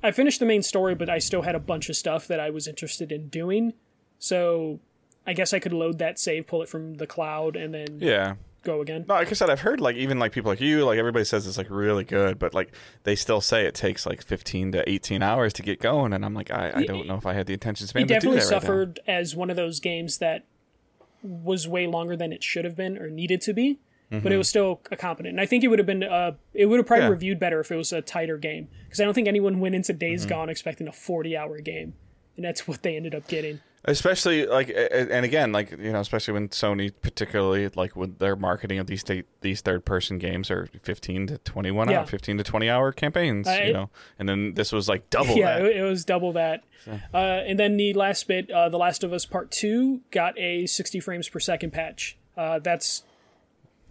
[0.00, 2.50] I finished the main story, but I still had a bunch of stuff that I
[2.50, 3.72] was interested in doing.
[4.20, 4.78] So
[5.26, 8.34] I guess I could load that save, pull it from the cloud, and then Yeah.
[8.66, 9.04] Go again.
[9.08, 11.46] No, like I said, I've heard like even like people like you, like everybody says
[11.46, 12.72] it's like really good, but like
[13.04, 16.34] they still say it takes like 15 to 18 hours to get going, and I'm
[16.34, 18.48] like, I, I don't know if I had the attention span It definitely that right
[18.62, 20.44] suffered as one of those games that
[21.22, 23.78] was way longer than it should have been or needed to be.
[24.10, 25.32] but it was still a competent.
[25.32, 27.10] And I think it would have been uh, it would have probably Yeah.
[27.10, 29.92] reviewed better if it was a tighter game because I don't think anyone went into
[29.92, 31.94] Days Gone expecting a forty hour game,
[32.36, 33.60] and that's what they ended up getting.
[33.86, 38.78] Especially like and again like you know especially when sony particularly like with their marketing
[38.78, 42.00] of these th- these third person games are 15 to 21 Yeah.
[42.00, 45.36] hour 15 to 20 hour campaigns I- you know and then this was like double
[45.36, 46.64] yeah, that it, it was double that.
[47.12, 50.66] Uh, and then the last bit, uh, The Last of Us Part 2 got a
[50.66, 52.16] 60 frames per second patch.
[52.36, 53.02] Uh, that's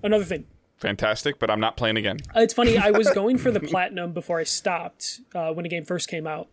[0.01, 0.45] another thing.
[0.77, 4.13] fantastic but i'm not playing again Uh, It's funny, I was going for the platinum
[4.13, 6.47] before I stopped uh, when the game first came out.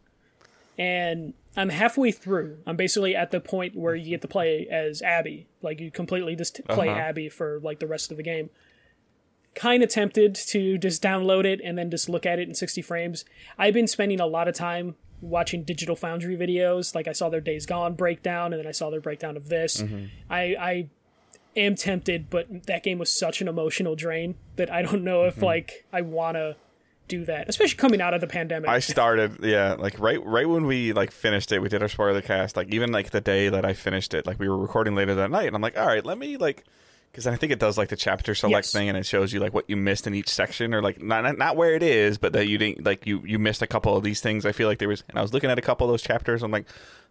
[0.79, 2.59] And I'm halfway through.
[2.67, 5.47] I'm basically at the point where you get to play as Abby.
[5.61, 6.99] Like, you completely just t- play Uh-huh.
[6.99, 8.49] Abby for, like, the rest of the game.
[9.55, 12.81] Kind of tempted to just download it and then just look at it in 60
[12.81, 13.27] frames.
[13.59, 16.95] I've been spending a lot of time watching Digital Foundry videos.
[16.95, 19.83] Like, I saw their Days Gone breakdown, and then I saw their breakdown of this.
[19.83, 20.07] Mm-hmm.
[20.31, 20.89] I, I
[21.55, 25.37] am tempted, but that game was such an emotional drain that I don't know Mm-hmm.
[25.39, 26.57] if like I want to
[27.19, 28.69] do that, especially coming out of the pandemic.
[28.69, 32.23] i started yeah like right right when we like finished it we did our spoiler
[32.23, 35.15] cast like even like the day that i finished it like we were recording later
[35.15, 36.65] that night and i'm like all right let me like
[37.11, 38.73] because I think it does like the chapter select Yes.
[38.73, 41.25] thing, and it shows you like what you missed in each section, or like not
[41.25, 43.95] not- not where it is, but that you didn't like you you missed a couple
[43.95, 44.47] of these things.
[44.47, 46.43] I feel like there was, and I was looking at a couple of those chapters.
[46.43, 46.65] I'm like,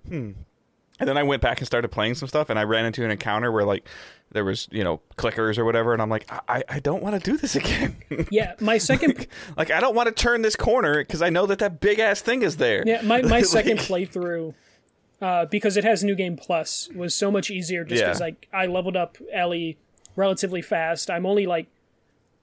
[0.09, 0.31] hmm.
[1.01, 3.11] And then I went back and started playing some stuff, and I ran into an
[3.11, 3.85] encounter where like
[4.31, 7.31] there was you know clickers or whatever, and I'm like, I I don't want to
[7.31, 7.97] do this again.
[8.31, 11.59] yeah, my second like I don't want to turn this corner because I know that
[11.59, 12.83] that big ass thing is there.
[12.87, 14.53] yeah my, my Like- second playthrough
[15.21, 18.25] uh, because it has new game plus was so much easier just because Yeah.
[18.25, 19.77] like I leveled up Ellie
[20.15, 21.09] relatively fast.
[21.09, 21.67] I'm only like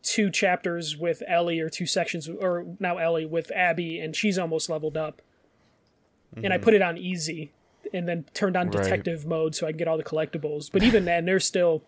[0.02, 4.68] two chapters with Ellie or two sections or now Ellie with Abby and she's almost
[4.68, 5.22] leveled up.
[6.42, 7.50] And I put it on easy
[7.92, 8.77] and then turned on Mm-hmm.
[8.79, 8.85] Right.
[8.85, 10.70] detective mode so I can get all the collectibles.
[10.72, 11.83] But even then there's still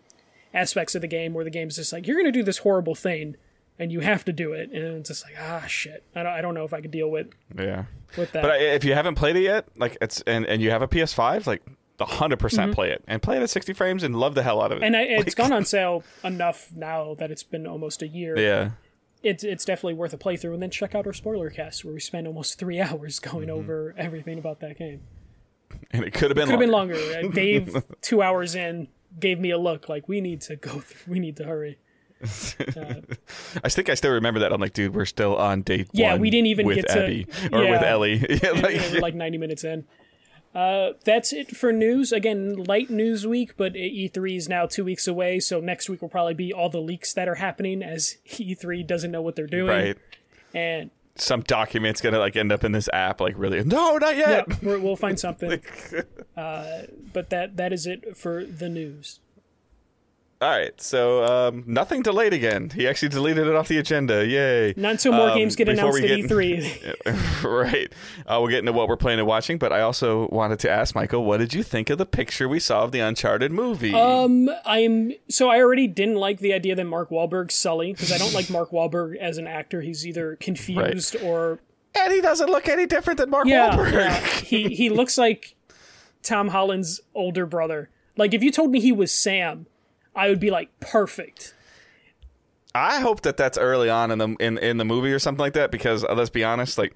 [0.53, 2.93] aspects of the game where the game's just like you're going to do this horrible
[2.95, 3.35] thing
[3.79, 6.03] and you have to do it and it's just like ah shit.
[6.15, 7.85] I don't, I don't know if I could deal with yeah.
[8.17, 8.43] with that.
[8.43, 11.47] But if you haven't played it yet, like it's and and you have a PS5,
[11.47, 11.61] like
[11.99, 14.71] hundred percent play it and play it at sixty frames and love the hell out
[14.71, 14.81] of it.
[14.81, 14.95] Mm-hmm.
[14.95, 18.37] and I, it's Like, gone on sale enough now that it's been almost a year.
[18.39, 18.71] Yeah.
[19.23, 21.99] It's it's definitely worth a playthrough, and then check out our spoiler cast where we
[21.99, 23.57] spend almost three hours going Mm-hmm.
[23.57, 25.01] over everything about that game.
[25.93, 26.95] And it could have been Could have been longer.
[26.95, 28.87] Uh, Dave, two hours in,
[29.19, 30.71] gave me a look like we need to go.
[30.73, 31.77] Th- we need to hurry.
[33.63, 34.53] I think I still remember that.
[34.53, 37.27] I'm like, dude, we're still on day Yeah, we didn't even with get to- Abby
[37.51, 37.81] or with.
[37.81, 38.25] Ellie.
[38.43, 39.85] yeah, like, like ninety minutes in.
[40.53, 42.11] Uh, that's it for news.
[42.11, 46.09] Again, light news week, but E3 is now two weeks away, so next week will
[46.09, 49.67] probably be all the leaks that are happening as E3 doesn't know what they're doing.
[49.67, 49.97] right.
[50.53, 53.19] And Some document's gonna like end up in this app.
[53.21, 53.63] Like, really?
[53.63, 54.63] No, not yet.
[54.63, 55.61] we're, we'll find something.
[56.37, 59.19] Uh, but that that is it for the news.
[60.41, 60.79] All right.
[60.81, 62.71] So um, nothing delayed again.
[62.71, 64.25] He actually deleted it off the agenda.
[64.25, 64.73] Yay.
[64.75, 67.43] Not until more Um, games get announced at get- E3.
[67.43, 67.93] right.
[68.25, 70.95] Uh, we'll get into what we're playing and watching, but I also wanted to ask
[70.95, 73.93] Michael, what did you think of the picture we saw of the Uncharted movie?
[73.93, 78.17] Um, I'm so I already didn't like the idea that Mark Wahlberg's Sully because I
[78.17, 79.81] don't like Mark Wahlberg as an actor.
[79.81, 81.59] He's either confused or
[81.93, 83.91] and he doesn't look any different than Mark yeah, Wahlberg.
[83.93, 84.19] yeah.
[84.21, 85.53] He he looks like
[86.23, 87.89] Tom Holland's older brother.
[88.17, 89.67] Like if you told me he was Sam,
[90.15, 91.53] I would be like perfect.
[92.73, 95.53] I hope that that's early on in the in, in the movie or something like
[95.53, 96.93] that because uh, let's be honest, like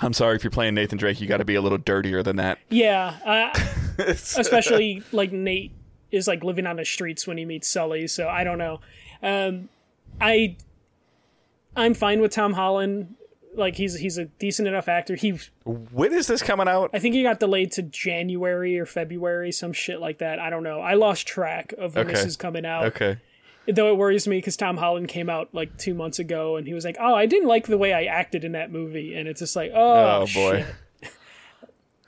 [0.00, 2.36] I'm sorry if you're playing Nathan Drake, you got to be a little dirtier than
[2.36, 2.58] that.
[2.68, 5.72] Yeah, uh, especially like Nate
[6.10, 8.06] is like living on the streets when he meets Sully.
[8.06, 8.80] So I don't know.
[9.22, 9.68] Um,
[10.20, 10.56] I
[11.76, 13.14] I'm fine with Tom Holland.
[13.56, 15.14] Like he's he's a decent enough actor.
[15.14, 16.90] He when is this coming out?
[16.92, 20.38] I think he got delayed to January or February, some shit like that.
[20.38, 20.80] I don't know.
[20.80, 22.84] I lost track of when this is coming out.
[22.86, 23.18] Okay.
[23.66, 26.74] Though it worries me because Tom Holland came out like two months ago and he
[26.74, 29.40] was like, "Oh, I didn't like the way I acted in that movie," and it's
[29.40, 30.64] just like, "Oh, Oh, boy.
[31.00, 31.12] shit."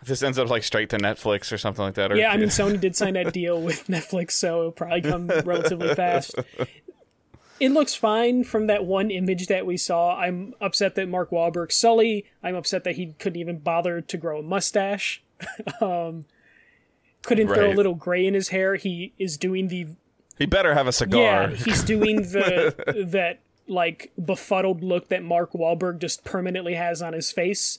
[0.05, 2.13] This ends up like straight to Netflix or something like that.
[2.13, 5.27] Or, Yeah, I mean, Sony did sign that deal with Netflix, so it'll probably come
[5.45, 6.35] relatively fast.
[7.59, 10.17] It looks fine from that one image that we saw.
[10.17, 12.27] I'm upset that Mark Wahlberg Sully.
[12.43, 15.23] I'm upset that he couldn't even bother to grow a mustache.
[15.81, 16.27] um,
[17.23, 18.77] couldn't throw a little gray in his hair.
[18.77, 19.89] He is doing the
[20.39, 21.51] he better have a cigar.
[21.51, 21.57] yeah.
[21.57, 27.33] He's doing the that like befuddled look that Mark Wahlberg just permanently has on his
[27.33, 27.79] face.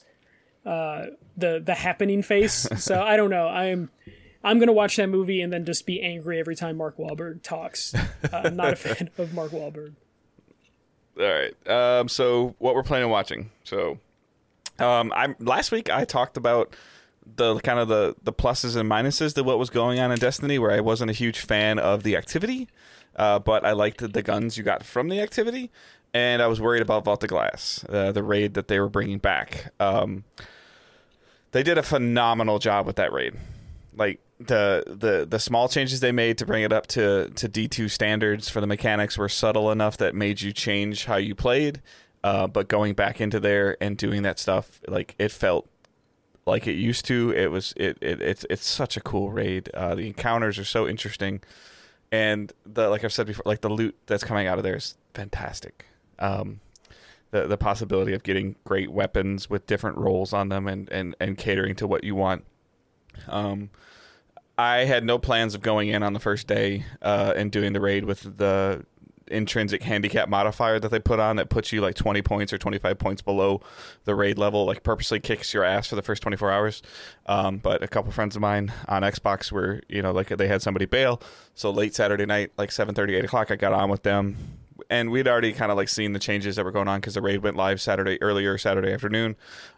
[0.66, 2.68] Uh, the the happening face.
[2.76, 3.48] So I don't know.
[3.48, 3.90] I'm
[4.44, 7.94] I'm gonna watch that movie and then just be angry every time Mark Wahlberg talks.
[7.94, 9.94] Uh, I'm not a fan of Mark Wahlberg.
[11.18, 11.68] All right.
[11.68, 13.50] Um, so what we're planning on watching.
[13.64, 13.98] So,
[14.78, 16.76] um, I'm last week I talked about
[17.36, 20.58] the kind of the the pluses and minuses to what was going on in Destiny,
[20.58, 22.68] where I wasn't a huge fan of the activity.
[23.16, 25.72] uh, but I liked the, the guns you got from the activity,
[26.14, 29.18] and I was worried about Vault of Glass, uh, the raid that they were bringing
[29.18, 29.72] back.
[29.80, 30.22] Um,
[31.50, 33.34] they did a phenomenal job with that raid.
[33.98, 37.68] Like the the the small changes they made to bring it up to to D
[37.68, 41.82] two standards for the mechanics were subtle enough that made you change how you played.
[42.22, 45.68] Uh, but going back into there and doing that stuff, like it felt
[46.46, 47.32] like it used to.
[47.32, 49.68] It was it, it it's it's such a cool raid.
[49.74, 51.40] Uh, the encounters are so interesting,
[52.10, 54.96] and the like I've said before, like the loot that's coming out of there is
[55.14, 55.86] fantastic.
[56.18, 56.60] Um,
[57.30, 61.38] the the possibility of getting great weapons with different roles on them and and and
[61.38, 62.44] catering to what you want.
[63.28, 63.70] Um,
[64.56, 67.80] I had no plans of going in on the first day uh, and doing the
[67.80, 68.84] raid with the
[69.30, 72.98] intrinsic handicap modifier that they put on that puts you like 20 points or 25
[72.98, 73.60] points below
[74.04, 76.82] the raid level like purposely kicks your ass for the first 24 hours.
[77.26, 80.62] Um, but a couple friends of mine on xbox were you know like they had
[80.62, 81.20] somebody bail.
[81.54, 84.36] So late saturday night like 7 30 8 o'clock i got on with them
[84.90, 87.22] and we'd already kind of like seen the changes that were going on because the
[87.22, 89.36] raid went live saturday earlier saturday afternoon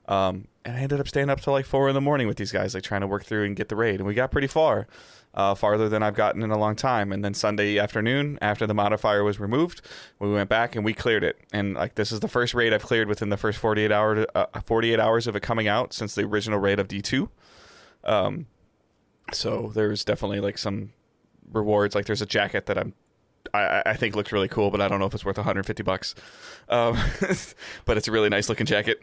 [0.09, 2.53] um, and i ended up staying up till like 4 in the morning with these
[2.53, 4.87] guys like trying to work through and get the raid and we got pretty far
[5.35, 7.13] uh, farther than I've gotten in a long time.
[7.13, 9.81] And then Sunday afternoon, after the modifier was removed,
[10.19, 11.39] we went back and we cleared it.
[11.53, 14.47] And like this is the first raid I've cleared within the first 48 hours, uh,
[14.65, 17.29] 48 hours of it coming out since the original raid of D2.
[18.05, 18.47] Um,
[19.33, 20.93] so there's definitely like some
[21.53, 21.95] rewards.
[21.95, 22.95] Like there's a jacket that I'm
[23.55, 26.15] I, I, think looks really cool, but I don't know if it's worth 150 bucks.
[26.69, 26.99] Um,
[27.85, 29.03] but it's a really nice looking jacket.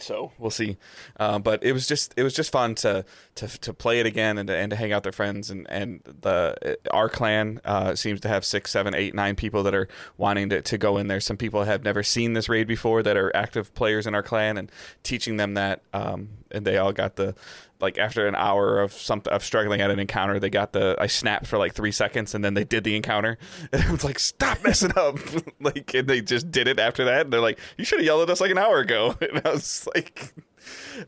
[0.00, 0.76] So we'll see,
[1.18, 3.04] uh, but it was just it was just fun to
[3.36, 5.66] to, to play it again and to, and to hang out with their friends and
[5.70, 9.88] and the our clan uh, seems to have six, seven, eight, nine people that are
[10.16, 11.20] wanting to, to go in there.
[11.20, 14.56] Some people have never seen this raid before that are active players in our clan
[14.56, 14.70] and
[15.02, 17.34] teaching them that, um, and they all got the
[17.80, 21.06] like after an hour of some of struggling at an encounter, they got the I
[21.06, 23.38] snapped for like three seconds and then they did the encounter.
[23.72, 25.18] And it was like, stop messing up.
[25.60, 27.22] like and they just did it after that.
[27.22, 29.16] And they're like, You should have yelled at us like an hour ago.
[29.28, 30.34] And I was like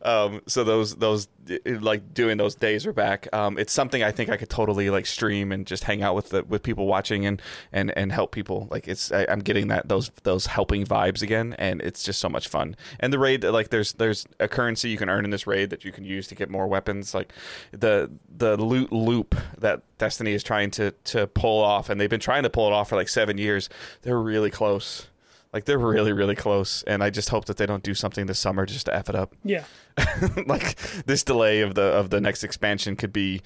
[0.01, 1.27] um, so those those
[1.65, 3.27] like doing those days are back.
[3.33, 6.29] Um, it's something I think I could totally like stream and just hang out with
[6.29, 8.67] the with people watching and and and help people.
[8.71, 12.29] Like it's I, am getting that those those helping vibes again, and it's just so
[12.29, 12.75] much fun.
[12.99, 15.83] And the raid like there's there's a currency you can earn in this raid that
[15.83, 17.13] you can use to get more weapons.
[17.13, 17.33] Like
[17.71, 22.19] the the loot loop that Destiny is trying to to pull off, and they've been
[22.19, 23.69] trying to pull it off for like seven years.
[24.03, 25.07] They're really close
[25.53, 28.39] like they're really, really close, and I just hope that they don't do something this
[28.39, 29.35] summer just to f it up.
[29.43, 29.65] Yeah.
[30.47, 33.41] like this delay of the of the next expansion could be.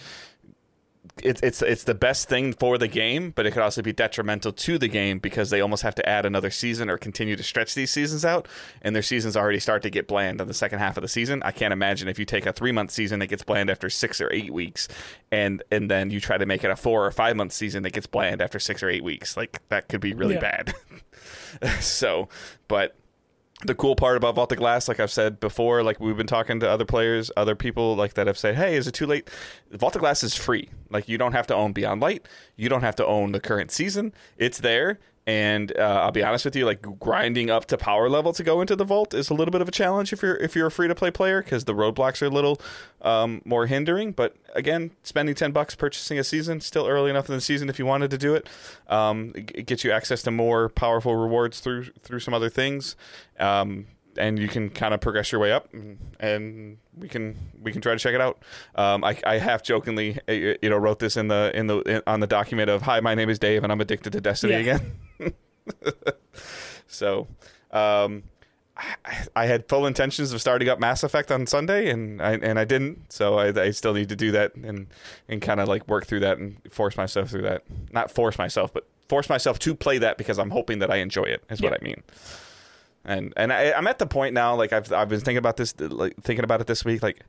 [1.24, 4.52] It's it's it's the best thing for the game, but it could also be detrimental
[4.52, 7.74] to the game because they almost have to add another season or continue to stretch
[7.74, 8.48] these seasons out,
[8.82, 11.42] and their seasons already start to get bland in the second half of the season.
[11.44, 14.20] I can't imagine if you take a three month season that gets bland after six
[14.20, 14.88] or eight weeks,
[15.32, 17.94] and and then you try to make it a four or five month season that
[17.94, 19.38] gets bland after six or eight weeks.
[19.38, 20.42] Like that could be really yeah.
[20.42, 20.74] bad.
[21.80, 22.30] so,
[22.68, 22.96] but
[23.64, 26.60] the cool part about Vault of Glass, like I've said before, like we've been talking
[26.60, 29.30] to other players, other people like that have said, "Hey, is it too late?"
[29.72, 30.70] Vault of Glass is free.
[30.90, 33.72] Like you don't have to own Beyond Light, you don't have to own the current
[33.72, 34.14] season.
[34.38, 35.00] It's there.
[35.28, 38.62] And uh, I'll be honest with you, like grinding up to power level to go
[38.62, 40.72] into the vault is a little bit of a challenge if you're if you're a
[40.72, 42.62] free to play player because the roadblocks are a little
[43.02, 44.12] um, more hindering.
[44.12, 47.80] But again, spending ten bucks purchasing a season still early enough in the season if
[47.80, 48.48] you wanted to do it,
[48.88, 52.96] um, it gets you access to more powerful rewards through through some other things.
[53.40, 55.74] Um, and you can kind of progress your way up,
[56.20, 58.44] and we can we can try to check it out.
[58.76, 62.20] Um, I, I half jokingly, you know, wrote this in the in the in, on
[62.20, 64.60] the document of "Hi, my name is Dave, and I'm addicted to Destiny yeah.
[64.60, 64.92] again."
[66.88, 67.28] so,
[67.72, 68.24] um,
[68.78, 72.60] I, I, had full intentions of starting up Mass Effect on Sunday, and I and
[72.60, 73.12] I didn't.
[73.12, 74.88] So I, I still need to do that and
[75.30, 77.64] and kind of like work through that and force myself through that.
[77.92, 81.24] Not force myself, but force myself to play that because I'm hoping that I enjoy
[81.24, 81.44] it.
[81.50, 81.70] Is yeah.
[81.70, 82.04] what I mean
[83.06, 85.80] and and I, am at the point now like I've I've been thinking about this
[85.80, 87.24] like thinking about it this week like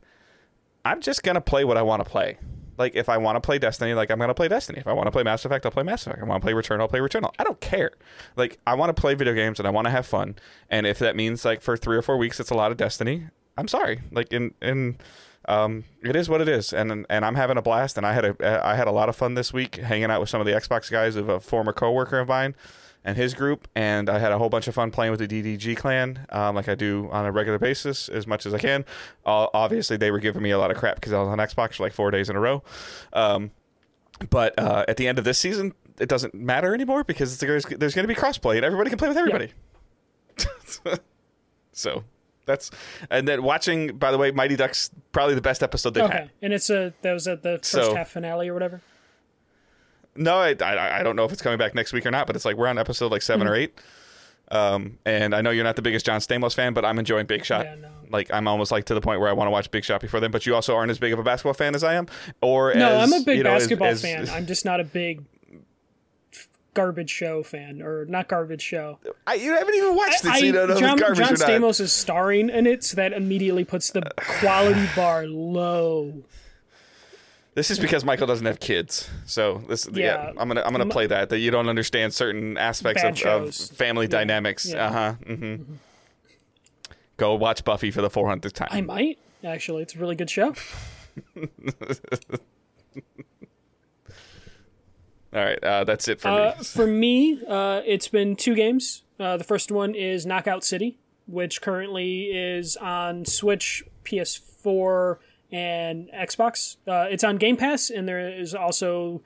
[0.86, 2.38] I'm just gonna play what I want to play.
[2.78, 4.78] Like if I want to play Destiny, like I'm gonna play Destiny.
[4.78, 6.22] If I want to play Mass Effect, I'll play Mass Effect.
[6.22, 7.32] I want to play Return, I'll play Returnal.
[7.38, 7.92] I don't care.
[8.36, 10.36] Like I want to play video games and I want to have fun.
[10.70, 13.28] And if that means like for three or four weeks, it's a lot of Destiny.
[13.56, 14.00] I'm sorry.
[14.10, 14.98] Like in in
[15.48, 17.96] um, it is what it is, and and I'm having a blast.
[17.96, 20.28] And I had a I had a lot of fun this week hanging out with
[20.28, 22.54] some of the Xbox guys of a former coworker of mine
[23.06, 25.76] and his group, and I had a whole bunch of fun playing with the DDG
[25.76, 28.84] clan, um, like I do on a regular basis as much as I can.
[29.24, 31.76] Uh, obviously, they were giving me a lot of crap because I was on Xbox
[31.76, 32.64] for like four days in a row.
[33.12, 33.52] Um,
[34.28, 37.94] but uh, at the end of this season, it doesn't matter anymore because there's, there's
[37.94, 39.52] going to be crossplay and everybody can play with everybody.
[40.84, 40.96] Yeah.
[41.72, 42.02] so
[42.44, 42.72] that's
[43.08, 43.96] and then watching.
[43.96, 46.18] By the way, Mighty Ducks probably the best episode they've okay.
[46.18, 46.30] had.
[46.42, 48.82] And it's a that was at the first so, half finale or whatever.
[50.18, 52.36] No, I, I I don't know if it's coming back next week or not, but
[52.36, 53.60] it's like we're on episode like 7 or Mm-hmm.
[53.60, 53.78] eight.
[54.48, 57.44] Um, and I know you're not the biggest John Stamos fan, but I'm enjoying Big
[57.44, 57.64] Shot.
[57.66, 57.88] Yeah, no.
[58.10, 60.20] Like I'm almost like to the point where I want to watch Big Shot before
[60.20, 60.30] then.
[60.30, 62.06] But you also aren't as big of a basketball fan as I am,
[62.40, 64.28] or No, as, I'm a big you know, basketball as- fan.
[64.30, 65.24] I'm just not a big
[66.74, 68.98] garbage show fan, or not garbage show.
[69.26, 71.34] I, you haven't even watched it, I, you don't know John, garbage John.
[71.36, 74.02] Stamos is starring in it, so that immediately puts the
[74.40, 76.22] quality bar low.
[77.56, 80.32] This is because Michael doesn't have kids, so this yeah, Yeah.
[80.36, 84.06] I'm gonna I'm gonna play that that you don't understand certain aspects of, of family
[84.06, 84.66] dynamics.
[84.68, 84.86] Yeah.
[84.86, 85.14] Uh huh.
[85.24, 85.72] Mm-hmm.
[87.16, 88.68] Go watch Buffy for the 400th time.
[88.70, 89.82] I might actually.
[89.82, 90.54] It's a really good show.
[95.34, 96.64] All right, uh, that's it for Uh, me.
[96.64, 99.02] for me, uh, it's been two games.
[99.18, 105.18] Uh, the first one is Knockout City, which currently is on Switch, PS4,
[105.52, 106.76] and Xbox.
[106.86, 109.22] Uh, it's on Game Pass, and there is also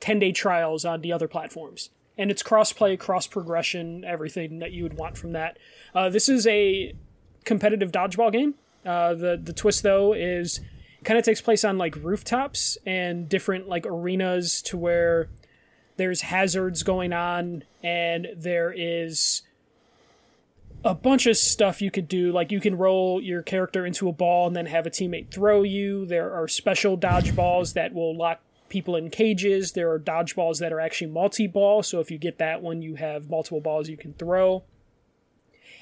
[0.00, 1.90] 10 day trials on the other platforms.
[2.18, 5.58] And it's cross-play, cross-progression, everything that you would want from that.
[5.94, 6.94] Uh, this is a
[7.44, 8.54] competitive dodgeball game.
[8.84, 10.60] Uh, the the twist though is
[11.04, 15.28] kind of takes place on like rooftops and different like arenas to where
[15.96, 19.42] there's hazards going on and there is
[20.84, 24.12] a bunch of stuff you could do like you can roll your character into a
[24.12, 28.40] ball and then have a teammate throw you there are special dodgeballs that will lock
[28.68, 32.62] people in cages there are dodgeballs that are actually multi-ball so if you get that
[32.62, 34.64] one you have multiple balls you can throw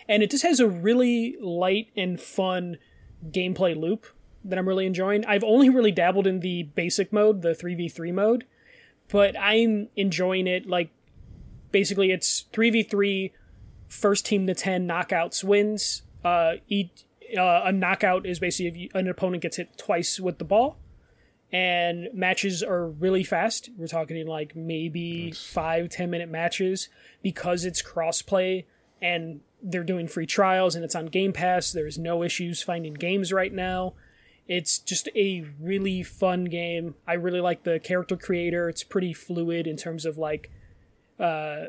[0.08, 2.76] and it just has a really light and fun
[3.30, 4.06] gameplay loop
[4.44, 5.24] that I'm really enjoying.
[5.26, 8.44] I've only really dabbled in the basic mode, the 3v3 mode,
[9.08, 10.66] but I'm enjoying it.
[10.66, 10.90] Like,
[11.70, 13.32] basically, it's 3v3,
[13.90, 16.02] first team to 10 knockouts wins.
[16.24, 17.04] Uh, each,
[17.36, 20.78] uh, a knockout is basically if an opponent gets hit twice with the ball.
[21.52, 23.70] And matches are really fast.
[23.76, 26.88] We're talking like maybe five, ten minute matches
[27.22, 28.66] because it's crossplay
[29.02, 31.72] and they're doing free trials and it's on Game Pass.
[31.72, 33.94] There's no issues finding games right now.
[34.46, 36.94] It's just a really fun game.
[37.06, 38.68] I really like the character creator.
[38.68, 40.52] It's pretty fluid in terms of like,
[41.18, 41.66] uh,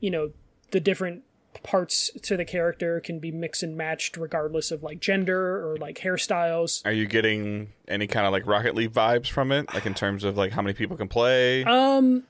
[0.00, 0.30] you know,
[0.70, 1.22] the different
[1.62, 5.98] parts to the character can be mixed and matched regardless of like gender or like
[6.00, 6.84] hairstyles.
[6.84, 10.24] Are you getting any kind of like Rocket League vibes from it, like in terms
[10.24, 11.64] of like how many people can play?
[11.64, 12.24] Um,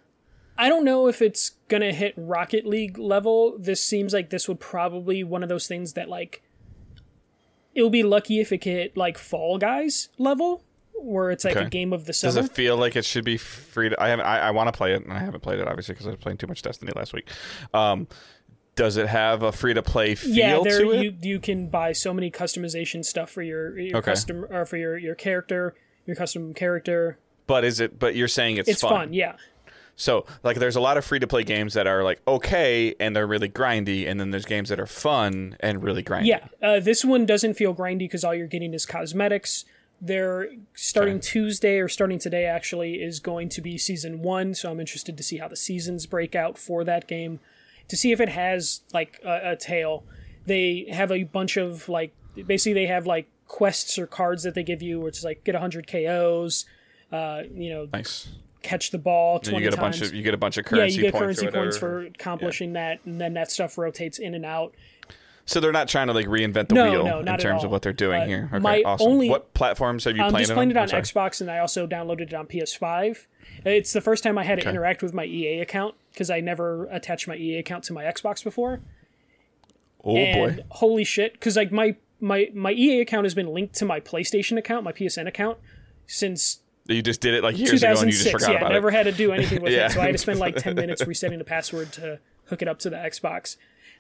[0.57, 3.57] I don't know if it's gonna hit Rocket League level.
[3.59, 6.43] This seems like this would probably one of those things that like
[7.75, 10.63] it would be lucky if it could hit like Fall Guys level,
[10.95, 11.67] where it's like Okay.
[11.67, 14.01] a game of the Does it feel like it should be free to?
[14.01, 14.27] I haven't.
[14.27, 16.21] I, I want to play it, and I haven't played it obviously because I was
[16.21, 17.29] playing too much Destiny last week.
[17.73, 18.07] Um,
[18.77, 21.03] does it have a free to play feel yeah, there to it?
[21.05, 24.11] you you can buy so many customization stuff for your your Okay.
[24.13, 25.75] custom or for your your character,
[26.07, 27.19] your custom character.
[27.47, 27.99] but is it?
[27.99, 29.37] But you're saying it's, It's fun, yeah.
[29.97, 33.15] So like, there's a lot of free to play games that are like okay and
[33.15, 36.27] they're really grindy, and then there's games that are fun and really grindy.
[36.27, 39.65] Yeah, uh, this one doesn't feel grindy because all you're getting is cosmetics.
[40.01, 41.29] They're starting Okay.
[41.29, 45.23] Tuesday or starting today actually is going to be season one, so I'm interested to
[45.23, 47.39] see how the seasons break out for that game
[47.89, 50.05] to see if it has like a, a tail.
[50.47, 52.15] They have a bunch of like
[52.47, 55.55] basically they have like quests or cards that they give you, which is like get
[55.55, 56.65] 100 KOs,
[57.13, 58.29] uh, you know, Nice.
[58.63, 60.65] catch the ball And 20 you get a bunch of you get a bunch of
[60.65, 60.97] currency.
[60.97, 64.35] yeah, you get points currency points for accomplishing that, and then that stuff rotates in
[64.35, 64.75] and out.
[65.47, 67.83] So they're not trying to like reinvent the No, wheel no, in terms of what
[67.83, 68.49] they're doing Uh, here.
[68.51, 69.07] Okay, my awesome.
[69.09, 70.85] only- what platforms have you I'm played just it playing on?
[70.89, 73.27] it on Xbox, and I also downloaded it on PS5.
[73.67, 76.87] It's the first time I had to interact with my EA account because I never
[76.87, 78.81] attached my EA account to my Xbox before.
[80.03, 80.65] Oh and boy.
[80.71, 81.33] holy shit!
[81.35, 84.93] Because like my my my EA account has been linked to my PlayStation account, my
[84.93, 85.59] PSN account,
[86.07, 88.75] since You just did it like years ago and you just forgot Yeah, about I
[88.75, 88.95] never it.
[88.95, 89.87] had to do anything with Yeah.
[89.87, 92.69] it, so I had to spend like 10 minutes resetting the password to hook it
[92.69, 93.57] up to the Xbox.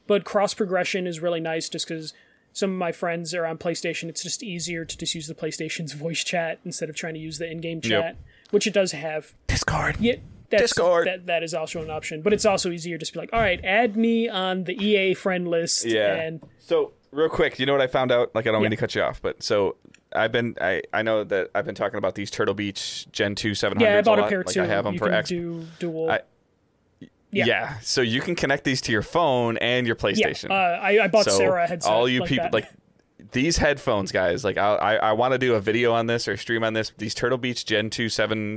[0.06, 2.12] But cross progression is really nice just because
[2.52, 4.08] some of my friends are on PlayStation.
[4.10, 7.38] It's just easier to just use the PlayStation's voice chat instead of trying to use
[7.38, 8.16] the in-game chat,
[8.50, 9.32] which it does have.
[9.46, 9.96] Discord.
[9.98, 10.16] Yeah,
[10.50, 11.06] that's, Discord.
[11.06, 13.40] That, that is also an option, but it's also easier just to be like, all
[13.40, 15.84] right, add me on the EA friend list.
[15.84, 16.14] Yeah.
[16.14, 18.34] and So real quick, you know what I found out?
[18.34, 19.76] Like I don't mean to cut you off, but so
[20.14, 23.52] I've been I, I know that I've been talking about these Turtle Beach Gen 2
[23.52, 24.30] 700s yeah, I bought a lot.
[24.30, 24.62] pair like too.
[24.62, 25.28] I have them you for X.
[25.28, 26.10] do dual.
[26.10, 26.20] I-
[27.30, 27.46] yeah.
[27.46, 27.78] yeah.
[27.80, 30.50] So you can connect these to your phone and your yeah, PlayStation.
[30.50, 31.92] uh, I, I bought so Sarah a headset.
[31.92, 32.54] all you like people that.
[32.54, 32.68] like
[33.32, 36.36] these headphones guys like i i, I want to do a video on this or
[36.36, 38.56] stream on this these turtle beach gen 2 7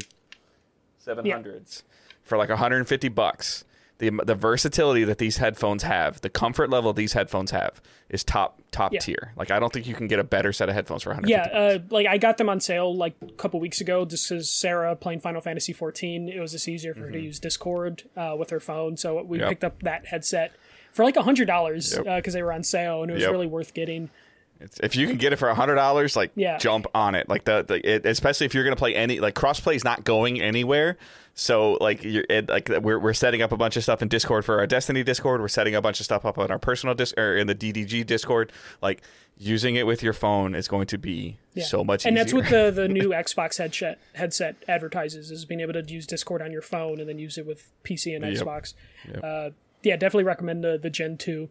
[1.08, 1.84] 700s
[2.24, 3.64] for like 150 bucks
[3.99, 8.62] the the versatility that these headphones have, the comfort level these headphones have, is top
[8.70, 8.99] top Yeah.
[8.99, 9.34] tier.
[9.36, 11.32] Like I don't think you can get a better set of headphones for 150.
[11.32, 14.51] Yeah, uh, like I got them on sale like a couple weeks ago just because
[14.51, 16.30] Sarah playing Final Fantasy 14.
[16.30, 19.39] It was just easier for her to use Discord uh, with her phone, so we
[19.39, 19.41] Mm-hmm.
[19.41, 19.49] Yep.
[19.49, 20.51] picked up that headset
[20.91, 22.24] for like a hundred dollars because Yep.
[22.34, 23.32] they were on sale and it was Yep.
[23.32, 24.12] really worth getting.
[24.60, 26.58] It's, if you can get it for hundred dollars, like Yeah.
[26.58, 27.30] jump on it.
[27.30, 30.41] Like the, the it, especially if you're gonna play any like crossplay is not going
[30.41, 30.97] anywhere.
[31.39, 34.43] So like you're it, like we're we're setting up a bunch of stuff in Discord
[34.45, 35.39] for our Destiny Discord.
[35.39, 38.05] We're setting a bunch of stuff up on our personal dis or in the DDG
[38.05, 38.51] Discord.
[38.82, 39.03] Like
[39.38, 41.64] using it with your phone is going to be Yeah.
[41.66, 42.10] so much easier.
[42.10, 42.41] and easier.
[42.41, 46.41] that's what the the new Xbox headset headset advertises is being able to use Discord
[46.41, 48.43] on your phone and then use it with PC and Yep.
[48.43, 48.74] Xbox.
[49.08, 49.24] Yep.
[49.24, 49.49] Uh,
[49.84, 51.49] yeah, definitely recommend the the Gen two.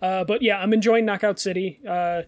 [0.00, 1.78] Uh, but yeah, I'm enjoying Knockout City.
[1.86, 2.22] Uh,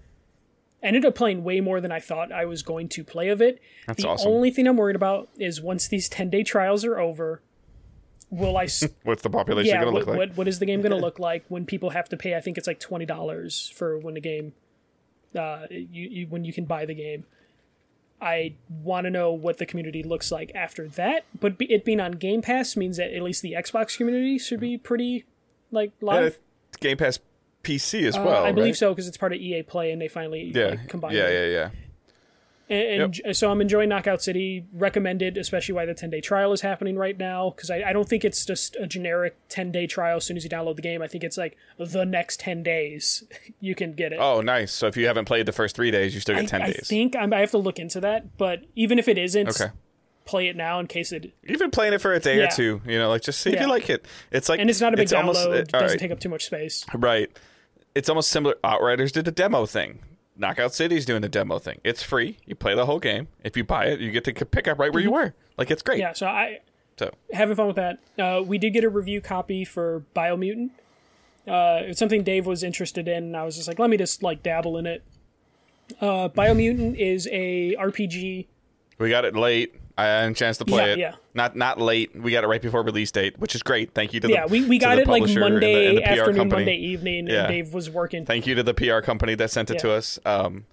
[0.82, 3.60] ended up playing way more than I thought I was going to play of it.
[3.86, 4.30] That's the awesome.
[4.30, 7.40] only thing I'm worried about is once these 10 day trials are over,
[8.30, 10.18] will I s- What's the population yeah, gonna what, look like?
[10.18, 12.34] what what is the game going to look like when people have to pay?
[12.34, 14.52] I think it's like twenty dollars for when the game,
[15.38, 17.24] uh, you, you when you can buy the game.
[18.20, 21.24] I want to know what the community looks like after that.
[21.40, 24.60] But be, it being on Game Pass means that at least the Xbox community should
[24.60, 25.24] be pretty
[25.72, 26.38] like live.
[26.68, 27.18] it's Game Pass
[27.62, 28.44] PC as Uh, well.
[28.44, 28.76] I believe right?
[28.76, 31.14] so because it's part of EA Play and they finally Yeah, like, combined.
[31.16, 31.70] yeah, yeah, yeah.
[32.70, 34.64] And, and j- so I'm enjoying Knockout City.
[34.72, 37.50] Recommended, especially why the 10 day trial is happening right now.
[37.50, 40.44] Because I, I don't think it's just a generic 10 day trial as soon as
[40.44, 41.02] you download the game.
[41.02, 43.24] I think it's like the next 10 days
[43.60, 44.18] you can get it.
[44.20, 44.72] Oh, nice.
[44.72, 46.66] So if you haven't played the first three days, you still get I, ten I
[46.68, 46.86] days.
[46.88, 48.38] think I'm, I have to look into that.
[48.38, 49.70] But even if it isn't, Okay.
[50.24, 51.32] play it now in case it.
[51.46, 52.44] Even playing it for a day Yeah.
[52.44, 53.64] or two, you know, like just see if Yeah.
[53.64, 54.06] you like it.
[54.30, 55.18] It's like And it's not a big download.
[55.18, 55.98] almost- it all doesn't right.
[55.98, 56.86] take up too much space.
[56.94, 57.28] Right.
[57.94, 58.54] It's almost similar.
[58.64, 60.00] Outriders did the demo thing.
[60.36, 61.80] Knockout City's doing the demo thing.
[61.84, 62.38] It's free.
[62.46, 63.28] You play the whole game.
[63.44, 65.34] If you buy it, you get to pick up right where you were.
[65.58, 65.96] Like it's great.
[65.96, 66.08] Mm-hmm.
[66.08, 66.60] Yeah, so I
[66.98, 67.98] So having fun with that.
[68.18, 70.70] Uh, we did get a review copy for Biomutant.
[71.46, 74.22] Uh, it's something Dave was interested in, and I was just like, let me just
[74.22, 75.02] like dabble in it.
[76.00, 78.46] Uh, Biomutant is a RPG.
[78.98, 79.74] we got it late.
[80.02, 80.98] I had a chance to play Yeah, it.
[80.98, 81.14] yeah.
[81.34, 82.14] Not not late.
[82.14, 83.94] We got it right before release date, which is great.
[83.94, 85.98] Thank you to the Yeah, we, we got it like publisher and the- Monday and
[85.98, 86.60] the afternoon, company.
[86.62, 87.40] Monday evening, Yeah.
[87.44, 88.26] and Dave was working.
[88.26, 90.18] Thank you to the PR company that sent it to us.
[90.24, 90.66] Um,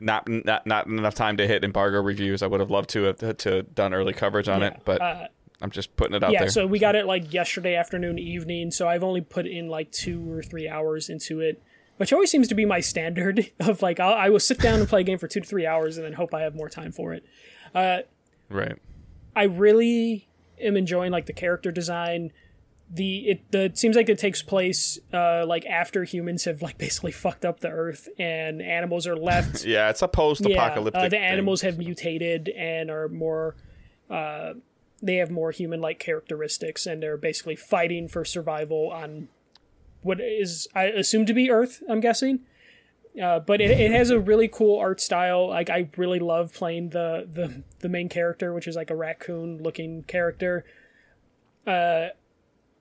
[0.00, 2.42] not not not enough time to hit embargo reviews.
[2.42, 5.28] I would have loved to have to done early coverage on it, but uh,
[5.62, 6.48] I'm just putting it out yeah, there.
[6.48, 8.70] Yeah, so we got it like yesterday afternoon, evening.
[8.70, 11.62] So I've only put in like two or three hours into it,
[11.96, 14.88] which always seems to be my standard of like I'll, I will sit down and
[14.88, 16.92] play a game for two to three hours and then hope I have more time
[16.92, 17.24] for it.
[18.48, 18.76] Right.
[19.34, 20.28] I really
[20.60, 22.32] am enjoying like the character design.
[22.88, 26.78] The it the it seems like it takes place uh like after humans have like
[26.78, 29.64] basically fucked up the earth and animals are left.
[29.66, 30.98] Yeah, it's a yeah, post-apocalyptic.
[30.98, 31.20] uh, the thing.
[31.22, 33.56] animals have mutated and are more
[34.08, 34.54] uh
[35.02, 39.28] they have more human-like characteristics and they're basically fighting for survival on
[40.02, 41.82] what is I assume to be Earth.
[41.88, 42.40] I'm guessing.
[43.20, 45.48] Uh, but it, it has a really cool art style.
[45.48, 49.62] Like I really love playing the the the main character, which is like a raccoon
[49.62, 50.64] looking character.
[51.66, 52.08] Uh,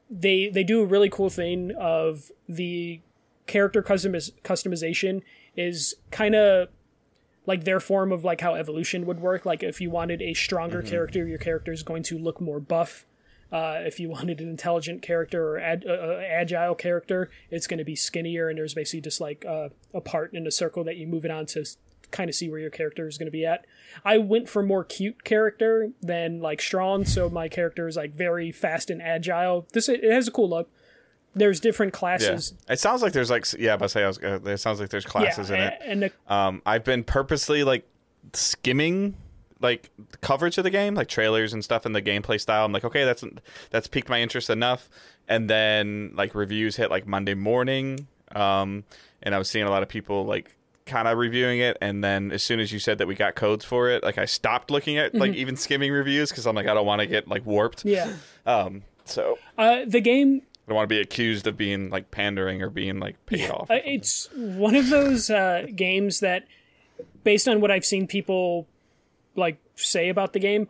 [0.09, 3.01] they they do a really cool thing of the
[3.47, 5.21] character customiz- customization
[5.55, 6.69] is kind of
[7.45, 9.45] like their form of like how evolution would work.
[9.45, 13.05] Like if you wanted a stronger character, your character is going to look more buff.
[13.55, 17.77] Uh, if you wanted an intelligent character or ad, uh, uh, agile character, it's going
[17.77, 20.97] to be skinnier, and there's basically just like uh, a part in a circle that
[20.97, 21.63] you move it on to
[22.11, 23.65] kind of see where your character is going to be at.
[24.03, 28.51] I went for more cute character than like strong, so my character is like very
[28.51, 29.65] fast and agile.
[29.71, 30.69] This it has a cool look.
[31.33, 31.99] There's different Yeah.
[31.99, 32.53] classes.
[32.69, 34.19] It sounds like there's like yeah, but say I was.
[34.19, 35.73] Uh, it sounds like there's classes in a- it.
[35.85, 37.85] and the, Um, I've been purposely like
[38.33, 39.15] skimming
[39.61, 39.89] like
[40.21, 42.65] coverage of the game, like trailers and stuff, and the gameplay style.
[42.65, 43.23] I'm like, okay, that's
[43.69, 44.89] that's piqued my interest enough.
[45.27, 48.83] And then like reviews hit like Monday morning, um,
[49.23, 51.77] and I was seeing a lot of people like kind of reviewing it.
[51.81, 54.25] And then as soon as you said that we got codes for it, like I
[54.25, 57.27] stopped looking at like even skimming reviews because I'm like, I don't want to get
[57.27, 57.85] like warped.
[57.85, 58.13] yeah.
[58.45, 62.61] Um, so Uh, the game I don't want to be accused of being like pandering
[62.61, 63.69] or being like paid off.
[63.69, 66.45] Uh, it's one of those uh, games that,
[67.23, 68.67] based on what I've seen people
[69.35, 70.67] like say about the game,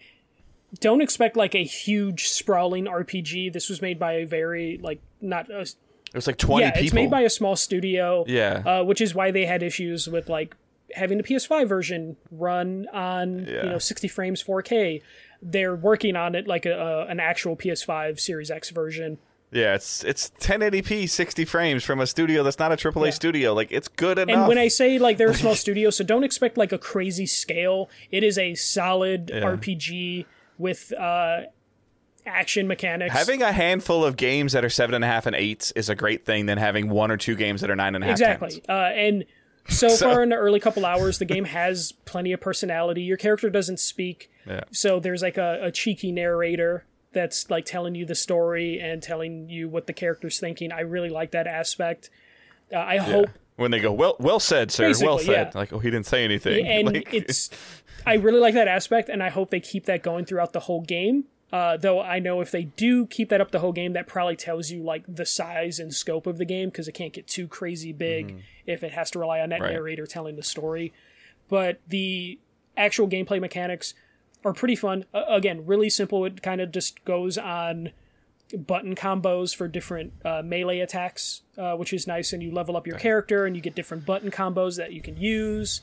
[0.80, 3.54] don't expect like a huge sprawling RPG.
[3.54, 5.76] This was made by a very like not a, It
[6.14, 6.86] was like 20 yeah, people.
[6.86, 8.26] it's made by a small studio.
[8.28, 8.64] yeah.
[8.66, 10.56] uh, which is why they had issues with like
[10.94, 13.64] having the PS5 version run on Yeah.
[13.64, 15.02] you know 60 frames 4K.
[15.42, 19.18] They're working on it like a, a an actual PS5 Series X version.
[19.56, 23.12] Yeah, it's it's 1080p 60 frames from a studio that's not a AAA Yeah.
[23.12, 23.54] studio.
[23.54, 24.36] Like it's good enough.
[24.38, 27.26] And when I say like they're a small studio, so don't expect like a crazy
[27.26, 27.90] scale.
[28.12, 30.26] It is a solid RPG
[30.58, 31.44] with uh
[32.26, 33.14] action mechanics.
[33.14, 35.96] Having a handful of games that are seven and a half and eights is a
[35.96, 38.14] great thing than having one or two games that are nine and a half.
[38.20, 39.26] exactly, uh, and
[39.70, 43.04] so, So- far in the early couple hours, the game has plenty of personality.
[43.04, 44.64] Your character doesn't speak, Yeah.
[44.72, 46.86] so there's like a, a cheeky narrator
[47.16, 50.72] that's like telling you the story and telling you what the character's thinking.
[50.72, 52.12] I really like that aspect.
[52.72, 54.92] Uh, I hope When they go, well, well said, sir.
[55.02, 55.30] well said.
[55.30, 55.52] yeah.
[55.56, 56.68] Like, oh, he didn't say anything.
[56.68, 57.50] and Like- it's
[58.06, 60.82] I really like that aspect, and I hope they keep that going throughout the whole
[60.82, 61.24] game.
[61.52, 64.36] Uh, though I know if they do keep that up the whole game, that probably
[64.36, 67.48] tells you like the size and scope of the game because it can't get too
[67.48, 69.64] crazy big if it has to rely on that Mm-hmm.
[69.64, 69.74] Right.
[69.74, 70.92] narrator telling the story.
[71.48, 72.40] But the
[72.76, 73.94] actual gameplay mechanics
[74.46, 75.04] are pretty fun.
[75.14, 76.24] Uh, again, really simple.
[76.24, 77.92] It kind of just goes on
[78.56, 82.32] button combos for different uh, melee attacks, uh, which is nice.
[82.32, 85.18] And you level up your character, and you get different button combos that you can
[85.18, 85.82] use.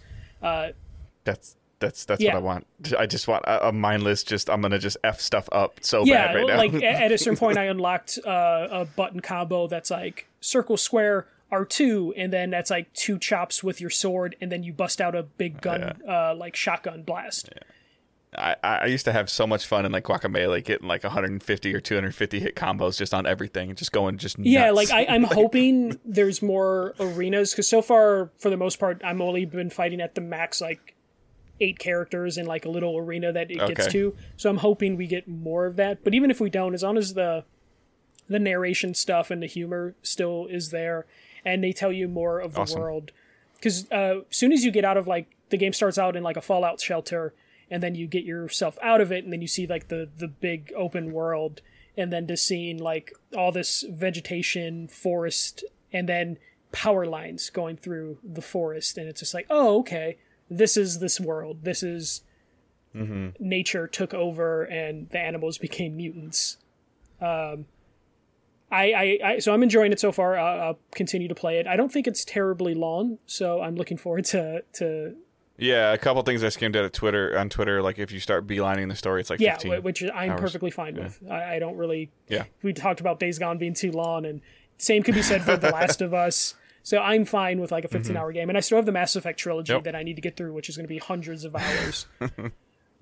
[1.24, 2.34] that's that's that's Yeah.
[2.34, 2.66] what I want.
[2.98, 4.22] I just want a, a mindless.
[4.22, 6.56] Just I'm gonna just f stuff up so yeah, bad right now.
[6.56, 11.26] like at a certain point, I unlocked uh, a button combo that's like circle, square,
[11.50, 15.00] R two, and then that's like two chops with your sword, and then you bust
[15.00, 17.50] out a big gun, uh, like shotgun blast.
[18.36, 21.80] I, I used to have so much fun in like Guacamelee, getting like 150 or
[21.80, 25.98] 250 hit combos just on everything, and just going just Yeah, like I, I'm hoping
[26.04, 30.14] there's more arenas because so far, for the most part, I'm only been fighting at
[30.14, 30.94] the max like
[31.60, 33.90] eight characters in like a little arena that it gets Okay.
[33.90, 34.16] to.
[34.36, 36.02] So I'm hoping we get more of that.
[36.02, 37.44] But even if we don't, as long as the
[38.28, 41.06] the narration stuff and the humor still is there,
[41.44, 42.80] and they tell you more of the Awesome.
[42.80, 43.10] world,
[43.56, 46.22] because uh, as soon as you get out of like the game starts out in
[46.22, 47.34] like a fallout shelter
[47.72, 50.28] and then you get yourself out of it and then you see like the the
[50.28, 51.62] big open world
[51.96, 56.36] and then just seeing like all this vegetation forest and then
[56.70, 60.18] power lines going through the forest and it's just like oh okay
[60.50, 62.22] this is this world this is
[63.38, 66.58] nature took over and the animals became mutants
[67.20, 67.64] um
[68.70, 70.38] I, I, I so I'm enjoying it so far.
[70.38, 71.66] I'll, I'll continue to play it.
[71.66, 75.14] I don't think it's terribly long, so I'm looking forward to to
[75.58, 77.82] yeah, a couple things I skimmed out of Twitter on Twitter.
[77.82, 79.82] Like if you start beelining the story, it's like yeah, 15.
[79.82, 80.40] which I'm hours.
[80.40, 81.20] perfectly fine with.
[81.30, 82.10] I, I don't really.
[82.28, 82.44] Yeah.
[82.62, 84.40] We talked about Days Gone being too long, and
[84.78, 86.54] same could be said for The Last of Us.
[86.84, 89.14] So I'm fine with like a 15 hour game, and I still have the Mass
[89.14, 89.76] Effect trilogy Mm-hmm.
[89.78, 89.84] Yep.
[89.84, 92.06] that I need to get through, which is going to be hundreds of hours.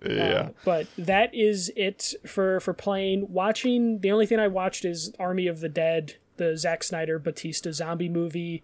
[0.05, 0.51] yeah.
[0.65, 3.33] but that is it for for playing.
[3.33, 7.71] Watching the only thing I watched is Army of the Dead, the Zack Snyder Batista
[7.73, 8.63] zombie movie.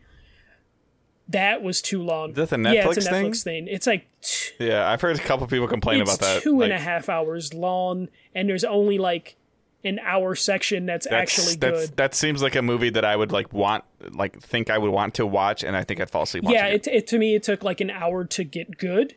[1.29, 2.31] That was too long.
[2.31, 3.65] Is that the yeah, it's a Netflix thing?
[3.67, 3.69] Thing.
[3.75, 6.43] It's like t- yeah, I've heard a couple people complain about that.
[6.43, 9.37] two and a half hours long, and there's only like
[9.85, 11.97] an hour section that's, that's- actually that's- good.
[11.97, 15.15] That seems like a movie that I would like want, like think I would want
[15.15, 16.87] to watch, and I think I'd fall asleep watching yeah, it.
[16.87, 19.17] it, it to me it took like an hour to get good,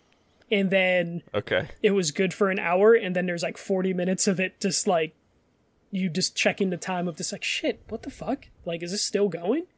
[0.52, 1.68] and then Okay.
[1.84, 4.88] it was good for an hour, and then there's like 40 minutes of it just
[4.88, 5.14] like
[5.92, 8.48] you just checking the time of just like shit, what the fuck?
[8.66, 9.66] Like, is this still going?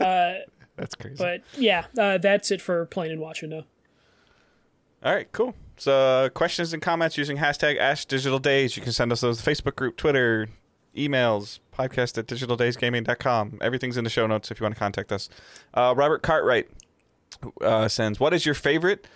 [0.00, 0.34] Uh,
[0.76, 1.16] That's crazy.
[1.18, 3.64] But yeah, uh, that's it for playing and watching though.
[5.04, 5.54] All right, cool.
[5.76, 8.76] So, uh, questions and comments using hashtag Ash Digital Days.
[8.76, 10.48] You can send us those Facebook group, Twitter,
[10.96, 13.58] emails, podcast at digitaldaysgaming.com.
[13.60, 15.28] Everything's in the show notes if you want to contact us.
[15.74, 16.68] Uh, Robert Cartwright
[17.60, 19.06] uh, sends, What is your favorite?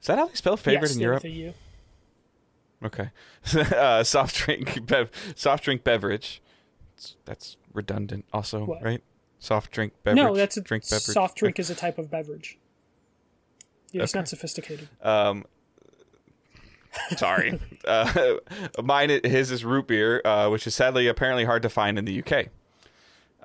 [0.00, 1.24] Is that how they spell favorite yes, in Europe?
[1.24, 1.54] you.
[2.84, 3.10] Okay.
[3.76, 6.40] uh, soft drink, bev- soft drink beverage.
[6.96, 8.82] It's- That's redundant, also, What?
[8.82, 9.02] right?
[9.38, 10.24] Soft drink beverage.
[10.24, 11.02] No, that's a drink beverage.
[11.02, 12.58] soft drink is a type of beverage.
[13.92, 14.88] Yeah, it's not sophisticated.
[15.02, 15.44] Um,
[17.16, 17.60] sorry.
[17.86, 18.34] uh,
[18.82, 22.22] mine, his is root beer, uh, which is sadly apparently hard to find in the
[22.22, 22.46] UK.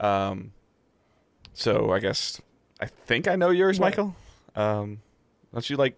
[0.04, 0.54] Um,
[1.54, 2.42] so I guess
[2.80, 3.80] I think I know yours?
[3.80, 4.16] Michael.
[4.56, 5.02] Um,
[5.54, 5.98] don't you like?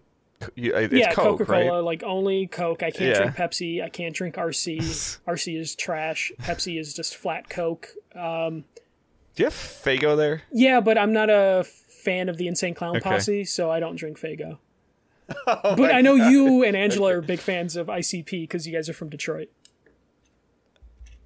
[0.56, 1.84] You, uh, it's yeah, Coke, Coca Cola, right?
[1.84, 2.82] like only Coke.
[2.82, 3.22] I can't Yeah.
[3.22, 3.82] drink Pepsi.
[3.82, 4.78] I can't drink RC.
[5.28, 6.32] RC is trash.
[6.42, 7.88] Pepsi is just flat Coke.
[8.14, 8.64] Um,
[9.34, 10.42] Do you have Faygo there?
[10.52, 13.00] yeah, but I'm not a fan of the Insane Clown Okay.
[13.10, 14.58] Posse, so I don't drink Faygo.
[15.46, 18.88] Oh but I know you and Angela are big fans of ICP because you guys
[18.90, 19.48] are from Detroit.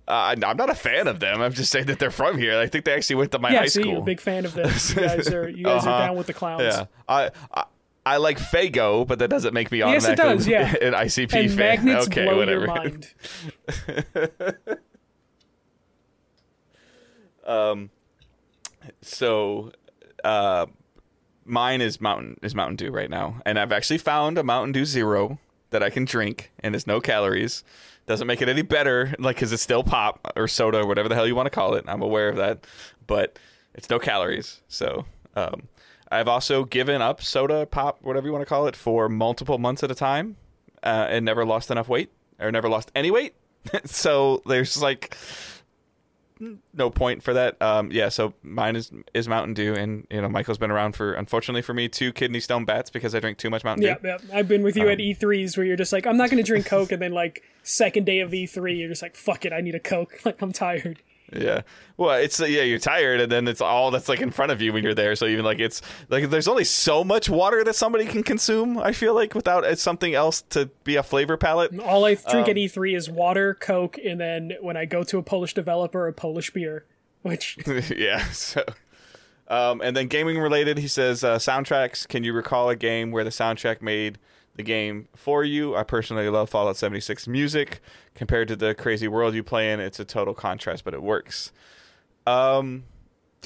[0.06, 1.42] Uh, I'm not a fan of them.
[1.42, 2.58] I'm just saying that they're from here.
[2.58, 3.98] I think they actually went to my yeah, high see, school.
[3.98, 4.90] a big fan of this.
[4.94, 5.90] You guys are you guys Uh-huh.
[5.90, 6.62] are down with the clowns.
[6.62, 7.64] yeah, I, I
[8.06, 10.74] I like Faygo, but that doesn't make me Yes, it does, yeah.
[10.80, 11.56] an ICP And fan.
[11.58, 12.64] magnets okay, blow whatever.
[12.66, 13.12] your mind.
[19.02, 19.72] So,
[20.24, 20.66] uh,
[21.44, 24.84] mine is Mountain is Mountain Dew right now, and I've actually found a Mountain Dew
[24.84, 25.38] Zero
[25.70, 27.64] that I can drink, and it's no calories.
[28.06, 31.14] Doesn't make it any better, like because it's still pop or soda or whatever the
[31.14, 31.84] hell you want to call it.
[31.86, 32.66] I'm aware of that,
[33.06, 33.38] but
[33.74, 34.60] it's no calories.
[34.68, 35.04] So,
[35.36, 35.68] um,
[36.10, 39.82] I've also given up soda, pop, whatever you want to call it, for multiple months
[39.82, 40.36] at a time,
[40.82, 42.10] uh, and never lost enough weight
[42.40, 43.34] or never lost any weight.
[43.84, 45.16] so there's like
[46.74, 47.60] no point for that.
[47.60, 51.12] Um, yeah, so mine is is Mountain Dew, and you know Michael's been around for
[51.14, 54.08] unfortunately for me two kidney stone bats because I drink too much Mountain Yeah, Dew.
[54.08, 54.18] yeah.
[54.32, 56.46] I've been with you Um, at E3s where you're just like, I'm not going to
[56.46, 59.60] drink Coke, and then like second day of E3, you're just like, fuck it, I
[59.60, 60.20] need a Coke.
[60.24, 60.98] Like I'm tired.
[61.32, 61.62] Yeah.
[61.96, 64.62] Well, it's uh, yeah, you're tired, and then it's all that's like in front of
[64.62, 65.14] you when you're there.
[65.16, 68.78] So even like it's like there's only so much water that somebody can consume.
[68.78, 71.78] I feel like without uh, something else to be a flavor palette.
[71.80, 75.18] All I drink at Um, E3 is water, Coke, and then when I go to
[75.18, 76.84] a Polish developer, a Polish beer.
[77.22, 77.58] Which
[77.96, 78.24] yeah.
[78.30, 78.64] So.
[79.48, 82.06] Um, and then gaming related, he says uh, soundtracks.
[82.06, 84.18] Can you recall a game where the soundtrack made
[84.58, 85.74] the game for you?
[85.74, 87.80] I personally love Fallout 76 music.
[88.14, 91.52] Compared to the crazy world you play in, it's a total contrast, but it works.
[92.26, 92.84] Um,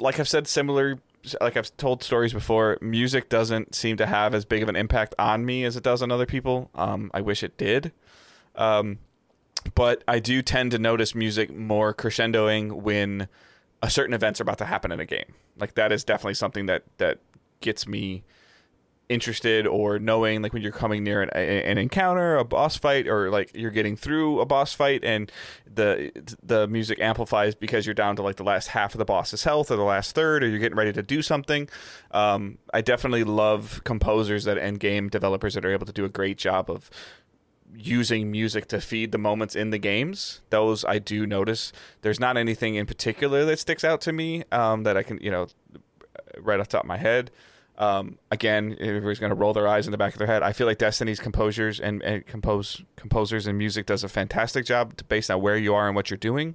[0.01, 0.99] like I've said, similar.
[1.41, 5.15] Like I've told stories before, music doesn't seem to have as big of an impact
[5.21, 6.69] on me as it does on other people.
[6.75, 7.93] Um, I wish it did.
[8.57, 8.99] Um,
[9.77, 13.29] but I do tend to notice music more crescendoing when
[13.83, 15.35] a certain events are about to happen in a game.
[15.57, 17.19] Like that is definitely something that that
[17.61, 18.25] gets me
[19.13, 23.31] interested or knowing like when you're coming near an, an encounter, a boss fight, or
[23.31, 25.31] like you're getting through a boss fight, and
[25.73, 26.11] the
[26.43, 29.71] the music amplifies because you're down to like the last half of the boss's health
[29.71, 31.69] or the last third, or you're getting ready to do something.
[32.11, 36.09] Um, I definitely love composers that and game developers that are able to do a
[36.09, 36.91] great job of
[37.75, 40.41] using music to feed the moments in the games.
[40.51, 41.73] Those I do notice.
[42.03, 45.31] There's not anything in particular that sticks out to me um, that I can, you
[45.31, 45.47] know,
[46.39, 47.31] right off top of my head.
[47.83, 50.45] Um, again, everybody's going to roll their eyes in the back of their head.
[50.45, 54.95] I feel like Destiny's composers and, and compose composers and music does a fantastic job
[55.09, 56.55] based on where you are and what you're doing.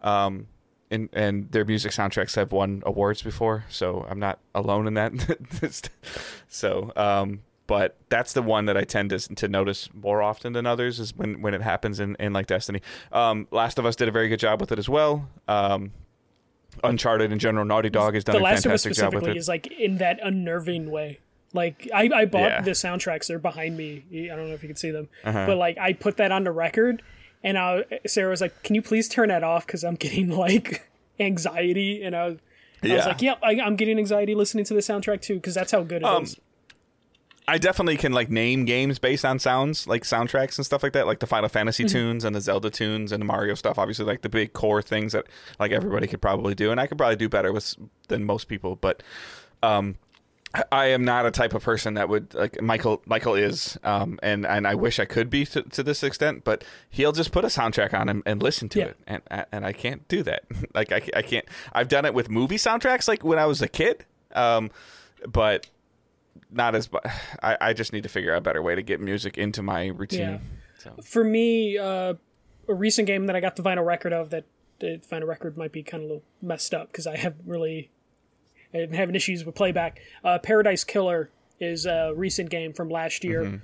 [0.00, 0.46] Um,
[0.92, 5.90] and and their music soundtracks have won awards before, so I'm not alone in that.
[6.48, 10.66] so, um, but that's the one that I tend to to notice more often than
[10.66, 12.80] others is when when it happens in, in like Destiny.
[13.10, 15.28] Um, Last of Us did a very good job with it as well.
[15.48, 15.90] Um,
[16.82, 19.30] Uncharted in general, Naughty Dog has done the a Last of Us job with specifically
[19.32, 19.36] it.
[19.36, 21.20] is like in that unnerving way.
[21.52, 22.60] Like I, I bought Yeah.
[22.62, 24.04] the soundtracks; they're behind me.
[24.12, 25.46] I don't know if you can see them, Uh-huh.
[25.46, 27.02] but like I put that on the record,
[27.44, 29.64] and I, Sarah was like, "Can you please turn that off?
[29.66, 30.88] Because I'm getting like
[31.20, 32.38] anxiety." And I was,
[32.82, 35.70] I was like, "Yep, I, I'm getting anxiety listening to the soundtrack too, because that's
[35.72, 36.36] how good it is."
[37.46, 41.06] I definitely can like name games based on sounds, like soundtracks and stuff like that,
[41.06, 41.92] like the Final Fantasy Mm-hmm.
[41.92, 43.78] tunes and the Zelda tunes and the Mario stuff.
[43.78, 45.26] Obviously, like the big core things that
[45.58, 47.74] like everybody could probably do, and I could probably do better with
[48.08, 48.76] than most people.
[48.76, 49.02] But
[49.62, 49.96] um,
[50.72, 53.02] I- am not a type of person that would like Michael.
[53.06, 56.64] Michael is, um, and and I wish I could be to, to this extent, but
[56.88, 58.84] he'll just put a soundtrack on and, and listen to Yeah.
[58.86, 60.44] it, and and I can't do that.
[60.74, 61.44] like I, I can't.
[61.74, 64.70] I've done it with movie soundtracks, like when I was a kid, um,
[65.28, 65.66] but
[66.54, 66.86] not as.
[66.86, 66.98] bu-
[67.42, 69.86] I I just need to figure out a better way to get music into my
[69.86, 70.20] routine.
[70.20, 70.38] Yeah.
[70.78, 70.94] So.
[71.02, 72.14] For me, uh,
[72.68, 74.44] a recent game that I got the vinyl record of that
[74.80, 77.90] the vinyl record might be kind of a little messed up because I have really
[78.74, 80.00] I'm having issues with playback.
[80.22, 81.30] Uh, Paradise Killer
[81.60, 83.44] is a recent game from last year.
[83.44, 83.56] Mm-hmm.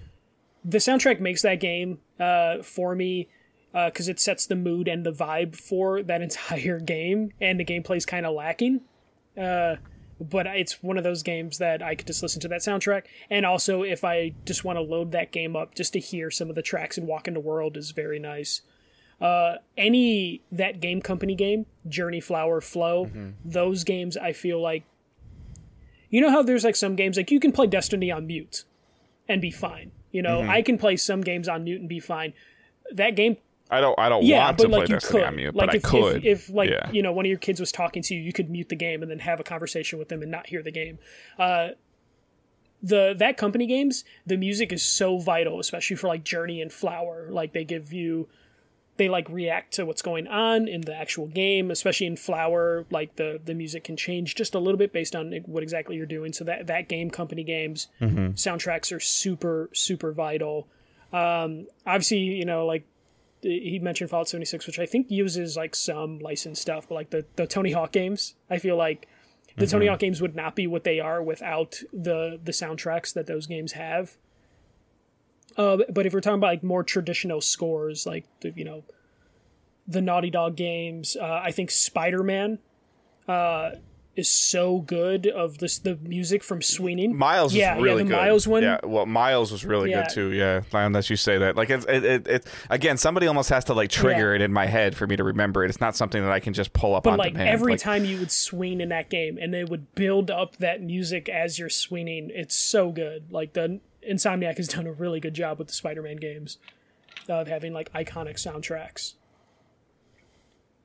[0.65, 3.29] The soundtrack makes that game uh, for me
[3.73, 8.07] because it sets the mood and the vibe for that entire game, and the gameplay's
[8.07, 8.83] kind of lacking.
[10.21, 13.47] But it's one of those games that I could just listen to that soundtrack, and
[13.47, 16.55] also if I just want to load that game up just to hear some of
[16.55, 18.61] the tracks and walk in the world is very nice.
[19.19, 23.11] Uh, any that game company game, Journey, Flower, Flow,
[23.45, 24.85] those games I feel like.
[26.11, 28.65] You know how there's like some games like you can play Destiny on mute,
[29.29, 29.91] and be fine.
[30.11, 32.35] You know I can play some games on mute and be fine.
[32.93, 33.37] That game
[33.71, 33.99] I don't.
[33.99, 35.85] I don't yeah, want to play like you Destiny could, on mute, like but if,
[35.87, 36.17] I could.
[36.17, 36.91] if, if like yeah.
[36.91, 39.03] you know one of your kids was talking to you, you could mute the game
[39.03, 40.99] and then have a conversation with them and not hear the game.
[41.39, 41.71] Uh,
[42.83, 47.29] the that company games, the music is so vital, especially for like Journey and Flower.
[47.31, 48.29] Like they give you,
[48.97, 52.87] they like react to what's going on in the actual game, especially in Flower.
[52.91, 56.07] Like the the music can change just a little bit based on what exactly you're
[56.07, 56.33] doing.
[56.33, 60.67] So that that game company games soundtracks are super super vital.
[61.13, 62.85] Um, obviously, you know like
[63.43, 67.25] he mentioned Fallout 76, which I think uses like some licensed stuff, but like the,
[67.37, 69.09] the Tony Hawk games, I feel like
[69.57, 73.27] the Tony Hawk games would not be what they are without the the soundtracks that
[73.27, 74.17] those games have.
[75.57, 78.85] Uh, but if we're talking about like more traditional scores, like the, you know,
[79.87, 82.59] the Naughty Dog games, uh, I think Spider Man
[83.29, 83.73] uh,
[84.17, 85.27] is so good.
[85.27, 87.09] Of this, the music from Sweeney.
[87.09, 88.17] Miles yeah, really yeah, the good.
[88.17, 88.63] Miles one.
[88.63, 90.03] Yeah, well, Miles was really Yeah.
[90.03, 90.33] good too.
[90.33, 93.65] Yeah, now that you say that, like it, it, it, it again, somebody almost has
[93.67, 94.37] to like trigger Yeah.
[94.37, 95.69] it in my head for me to remember it.
[95.71, 97.49] It's not something that I can just pull up But on like demand.
[97.51, 100.83] every Like, time you would swing in that game, and they would build up that
[100.83, 103.31] music as you're swinging, it's so good.
[103.33, 106.59] Like the Insomniac has done a really good job with the Spider-Man games
[107.29, 109.15] of having like iconic soundtracks.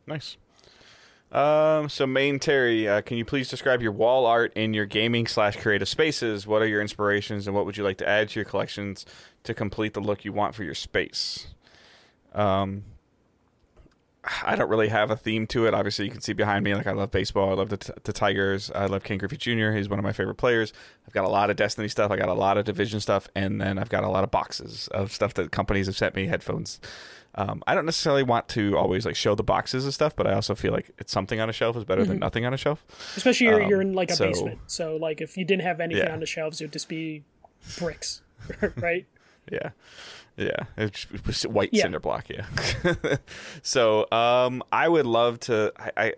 [0.07, 0.37] Nice.
[1.31, 5.27] Um, so main Terry, uh, can you please describe your wall art in your gaming
[5.27, 6.47] slash creative spaces?
[6.47, 9.05] What are your inspirations, and what would you like to add to your collections
[9.43, 11.47] to complete the look you want for your space?
[12.33, 12.83] Um,
[14.43, 15.73] I don't really have a theme to it.
[15.73, 17.51] Obviously, you can see behind me, like I love baseball.
[17.51, 18.71] I love the, t- the Tigers.
[18.73, 19.71] I love Ken Griffey Jr.
[19.71, 20.73] He's one of my favorite players.
[21.07, 22.11] I've got a lot of Destiny stuff.
[22.11, 24.87] I got a lot of Division stuff, and then I've got a lot of boxes
[24.89, 26.79] of stuff that companies have sent me, headphones.
[27.37, 30.33] Um, I don't necessarily want to always like show the boxes and stuff, but I
[30.33, 32.09] also feel like it's something on a shelf is better Mm-hmm.
[32.11, 32.85] than nothing on a shelf.
[33.17, 35.79] Especially you're, Um, you're in like a so- basement, so like if you didn't have
[35.81, 36.13] anything Yeah.
[36.13, 37.23] on the shelves, it would just be
[37.77, 38.21] bricks,
[38.77, 39.05] right?
[39.51, 39.69] Yeah.
[40.37, 41.83] Yeah, it's just white Yeah.
[41.83, 42.25] cinder block.
[42.29, 42.45] Yeah.
[43.61, 45.71] so, um, I would love to.
[45.77, 46.13] I, I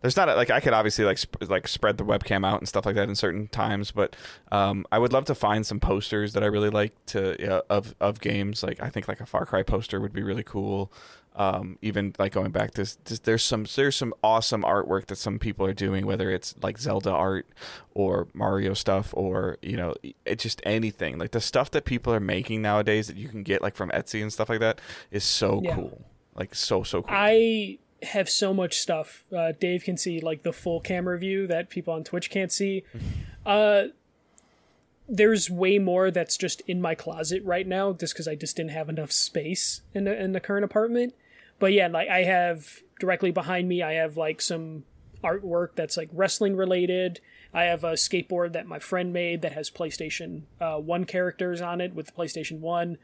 [0.00, 2.68] there's not a, like I could obviously like sp- like spread the webcam out and
[2.68, 4.16] stuff like that in certain times, but
[4.50, 7.94] um, I would love to find some posters that I really like to yeah, of
[8.00, 8.62] of games.
[8.64, 10.92] Like I think like a Far Cry poster would be really cool.
[11.34, 15.38] Um, even like going back to this, there's some there's some awesome artwork that some
[15.38, 17.46] people are doing, whether it's like Zelda art
[17.94, 19.94] or Mario stuff or you know
[20.26, 23.62] it just anything like the stuff that people are making nowadays that you can get
[23.62, 24.78] like from Etsy and stuff like that
[25.10, 25.74] is so Yeah.
[25.74, 26.04] cool,
[26.34, 27.10] like so so cool.
[27.16, 29.24] I have so much stuff.
[29.34, 32.84] Uh, Dave can see like the full camera view that people on Twitch can't see.
[33.44, 33.88] Uh,
[35.08, 38.70] there's way more that's just in my closet right now, just because I just didn't
[38.70, 41.14] have enough space in the in the current apartment.
[41.62, 44.82] But yeah, like I have directly behind me, I have like some
[45.22, 47.20] artwork that's like wrestling related.
[47.54, 51.80] I have a skateboard that my friend made that has PlayStation uh, One characters on
[51.80, 52.98] it with the PlayStation One.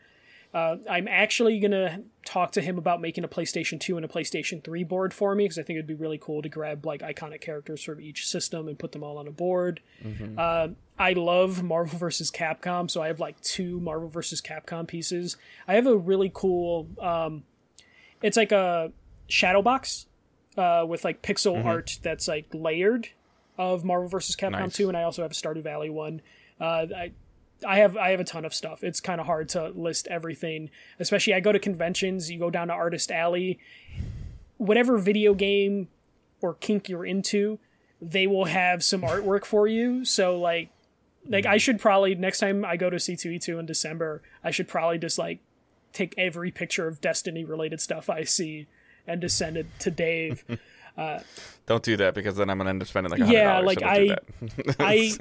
[0.53, 4.65] Uh, I'm actually gonna talk to him about making a PlayStation 2 and a PlayStation
[4.65, 7.41] 3 board for me because I think it'd be really cool to grab like iconic
[7.41, 9.81] characters from each system and put them all on a board.
[10.37, 12.33] Uh, I love Marvel vs.
[12.33, 14.43] Capcom, so I have like two Marvel vs.
[14.43, 15.37] Capcom pieces.
[15.69, 16.89] I have a really cool.
[17.01, 17.45] Um,
[18.23, 18.93] it's like a
[19.29, 20.07] shadow box
[20.57, 23.09] uh, with like pixel art that's like layered
[23.57, 24.37] of Marvel vs.
[24.37, 24.75] Capcom Nice.
[24.75, 26.21] 2, and I also have a Stardew Valley one.
[26.61, 27.13] Uh, I
[27.67, 28.85] I have I have a ton of stuff.
[28.85, 30.71] It's kind of hard to list everything.
[31.01, 33.59] Especially I go to conventions, you go down to Artist Alley,
[34.57, 35.89] whatever video game
[36.41, 37.59] or kink you're into,
[38.01, 40.05] they will have some artwork for you.
[40.05, 40.71] So like
[41.27, 44.99] like I should probably next time I go to C2E2 in December, I should probably
[44.99, 45.41] just like
[45.99, 48.67] take every picture of Destiny related stuff I see
[49.07, 50.45] and just send it to Dave.
[51.67, 53.79] don't do that because then I'm gonna end up spending like $100, Yeah, so like,
[53.79, 54.09] don't do I-
[54.67, 54.77] that.
[54.81, 55.13] I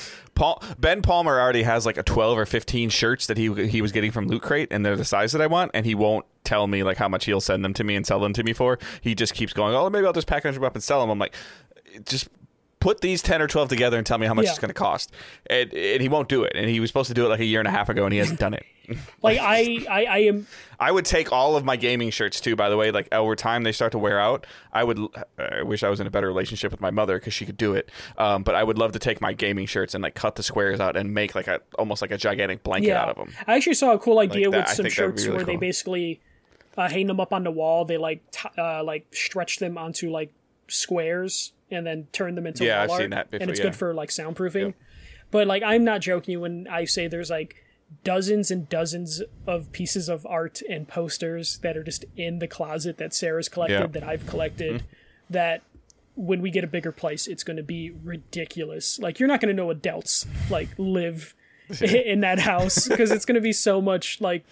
[0.34, 3.92] Paul Ben Palmer already has like a 12 or 15 shirts that he he was
[3.92, 6.66] getting from Loot Crate and they're the size that I want and he won't tell
[6.66, 8.78] me like how much he'll send them to me and sell them to me for.
[9.00, 11.18] He just keeps going, "Oh, maybe I'll just package them up and sell them." I'm
[11.18, 11.34] like,
[12.04, 12.28] "Just
[12.86, 14.50] put these 10 or 12 together and tell me how much Yeah.
[14.52, 15.10] it's going to cost."
[15.50, 16.52] And, and he won't do it.
[16.54, 18.12] And he was supposed to do it like a year and a half ago and
[18.12, 18.64] he hasn't done it.
[19.22, 20.46] like I, I I am
[20.78, 22.54] I would take all of my gaming shirts too.
[22.54, 24.46] By the way, like over time they start to wear out.
[24.72, 25.00] I would.
[25.36, 27.74] I wish I was in a better relationship with my mother because she could do
[27.74, 27.90] it.
[28.16, 30.78] Um, but I would love to take my gaming shirts and like cut the squares
[30.78, 33.02] out and make like a almost like a gigantic blanket yeah.
[33.02, 33.34] out of them.
[33.48, 35.36] I actually saw a cool idea that- with some think that would be shirts really
[35.38, 36.20] where they basically
[36.76, 37.84] uh, hang them up on the wall.
[37.84, 40.30] They like t- uh, like stretch them onto like
[40.68, 43.00] squares and then turn them into Yeah, wall I've art.
[43.00, 43.66] seen that before, and it's yeah.
[43.66, 44.74] good for like soundproofing.
[45.30, 47.56] But like I'm not joking when I say there's like
[48.04, 52.98] dozens and dozens of pieces of art and posters that are just in the closet
[52.98, 53.86] that Sarah's collected Yeah.
[53.86, 54.86] that I've collected mm-hmm.
[55.30, 55.62] that
[56.14, 58.98] when we get a bigger place it's going to be ridiculous.
[58.98, 61.34] Like you're not going to know adults like live
[61.80, 64.44] in that house because it's going to be so much like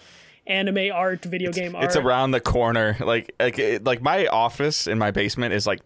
[0.47, 1.85] anime art, video game art.
[1.85, 2.97] It's around the corner.
[2.99, 5.81] Like like like my office in my basement is like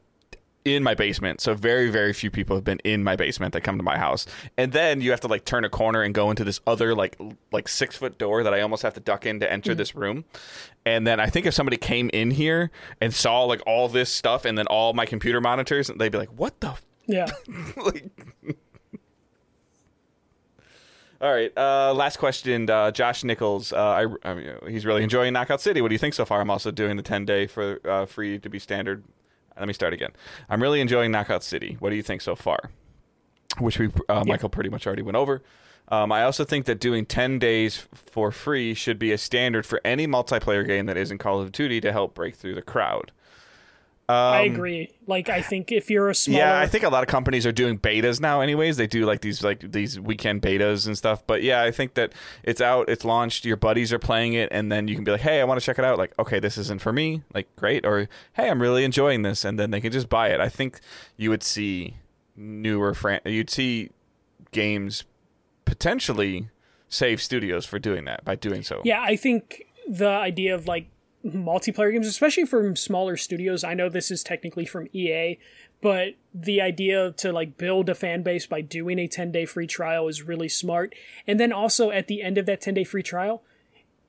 [0.76, 1.42] in my basement.
[1.42, 4.26] So very very few people have been in my basement that come to my house.
[4.58, 7.18] And then you have to like turn a corner and go into this other like
[7.52, 10.26] like six foot door that I almost have to duck in to enter this room.
[10.86, 14.46] And then I think if somebody came in here and saw like all this stuff
[14.46, 16.86] and then all my computer monitors, they'd be like, "What the." F-?
[17.10, 17.26] yeah.
[17.78, 18.06] like,
[21.22, 21.52] all right.
[21.58, 23.74] Uh, last question, uh, Josh Nichols.
[23.74, 23.78] Uh,
[24.24, 25.82] I, I mean, he's really enjoying Knockout City.
[25.82, 26.40] What do you think so far?
[26.40, 29.04] I'm also doing the 10 day for uh, free to be standard.
[29.60, 30.12] Let me start again.
[30.50, 31.76] I'm really enjoying Knockout City.
[31.80, 32.72] What do you think so far?
[33.60, 35.44] Which we uh, Michael pretty much already went over.
[35.90, 39.82] Um, I also think that doing 10 days for free should be a standard for
[39.84, 43.12] any multiplayer game that isn't Call of Duty to help break through the crowd.
[44.14, 44.90] I agree.
[45.08, 47.46] Like I think if you're a smaller Um, Yeah, I think a lot of companies
[47.46, 48.42] are doing betas now.
[48.42, 51.26] Anyways, they do like these like these weekend betas and stuff.
[51.28, 53.46] But yeah, I think that it's out, it's launched.
[53.46, 55.66] Your buddies are playing it, and then you can be like, "Hey, I want to
[55.66, 57.22] check it out." Like, okay, this isn't for me.
[57.34, 57.86] Like, great.
[57.86, 60.40] Or, "Hey, I'm really enjoying this," and then they can just buy it.
[60.40, 60.80] I think
[61.18, 61.96] you would see
[62.36, 63.90] newer fran- you'd see
[64.52, 65.04] games
[65.66, 66.50] potentially
[66.88, 68.82] save studios for doing that by doing so.
[68.84, 70.88] Yeah, I think the idea of like
[71.26, 73.64] multiplayer games, especially from smaller studios.
[73.64, 75.38] I know this is technically from EA,
[75.82, 79.68] but the idea to like build a fan base by doing a 10 day free
[79.68, 80.94] trial is really smart.
[81.28, 83.44] And then also at the end of that 10 day free trial,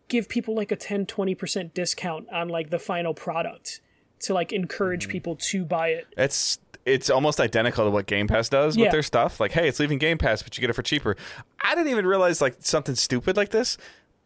[0.08, 3.80] give people like a 10 20% discount on like the final product
[4.20, 5.12] to like encourage Mm-hmm.
[5.12, 6.06] people to buy it.
[6.16, 9.38] It's it's almost identical to what Game Pass does with their stuff.
[9.38, 11.14] Like, hey, it's leaving Game Pass, but you get it for cheaper.
[11.60, 13.76] I didn't even realize like something stupid like this.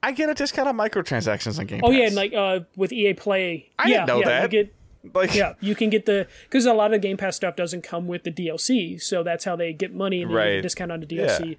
[0.05, 1.89] I get a discount on microtransactions on Game Pass.
[1.89, 4.43] Oh yeah, and like uh with EA Play, I yeah, didn't know yeah, that.
[4.53, 4.75] you get
[5.15, 8.07] like yeah, you can get the because a lot of Game Pass stuff doesn't come
[8.07, 10.63] with the DLC, so that's how they get money and they get a Right.
[10.63, 11.57] discount on the DLC.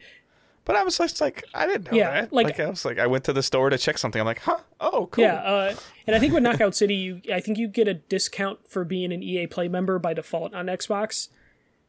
[0.63, 2.33] But I was just like, I didn't know Yeah, that.
[2.33, 4.19] like- Like, I was like, I went to the store to check something.
[4.19, 4.57] I'm like, huh?
[4.79, 5.23] Oh, cool.
[5.23, 5.75] Yeah, uh,
[6.07, 9.13] and I think with Knockout City, you I think you get a discount for being
[9.13, 11.27] an EA Play member by default on Xbox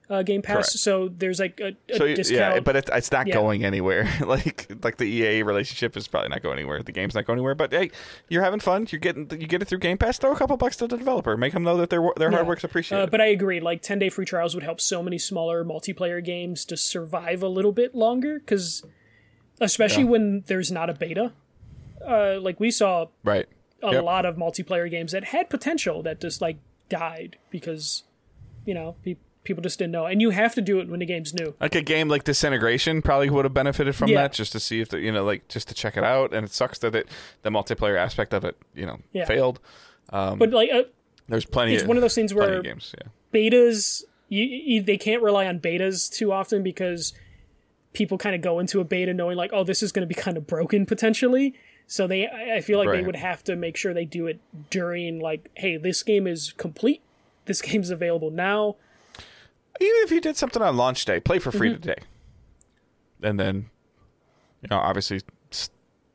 [0.08, 0.54] uh, Game Pass.
[0.54, 0.70] Correct.
[0.70, 2.54] So there's like a, a So discount.
[2.54, 3.34] yeah, but it, it's not Yeah.
[3.34, 4.08] going anywhere.
[4.24, 6.82] like like the EA relationship is probably not going anywhere.
[6.82, 7.54] The game's not going anywhere.
[7.54, 7.90] But hey,
[8.28, 8.86] you're having fun.
[8.90, 10.18] You're getting you get it through Game Pass.
[10.18, 11.36] Throw a couple bucks to the developer.
[11.36, 13.02] Make them know that their their hard work's appreciated.
[13.04, 13.58] Uh, but I agree.
[13.60, 17.48] Like ten day free trials would help so many smaller multiplayer games to survive a
[17.48, 18.84] little bit longer, because
[19.60, 20.10] especially Yeah.
[20.10, 21.32] when there's not a beta.
[22.06, 23.46] Uh, like we saw right.
[23.82, 24.04] a Yep.
[24.04, 28.04] lot of multiplayer games that had potential that just like died because
[28.64, 29.16] you know pe-
[29.46, 31.54] people just didn't know, and you have to do it when the game's new.
[31.60, 34.22] Like a game like Disintegration probably would have benefited from Yeah.
[34.22, 36.34] that just to see if the, you know like just to check it out.
[36.34, 37.08] And it sucks that it,
[37.42, 39.24] the multiplayer aspect of it you know Yeah.
[39.24, 39.60] failed.
[40.10, 40.82] Um, But like uh,
[41.28, 41.72] there's plenty.
[41.74, 42.94] it's of, one of those things where games.
[42.98, 43.08] Yeah.
[43.32, 47.12] betas you, you, they can't rely on betas too often because
[47.92, 50.20] people kind of go into a beta knowing like oh this is going to be
[50.20, 51.54] kind of broken potentially
[51.86, 54.38] so they i I feel like they would have to make sure they do it
[54.70, 57.00] during like hey this game is complete
[57.46, 58.76] this game's available now
[59.80, 61.58] even if you did something on launch day, play for Mm-hmm.
[61.58, 61.96] free today,
[63.22, 63.70] and then,
[64.62, 65.20] you know, obviously,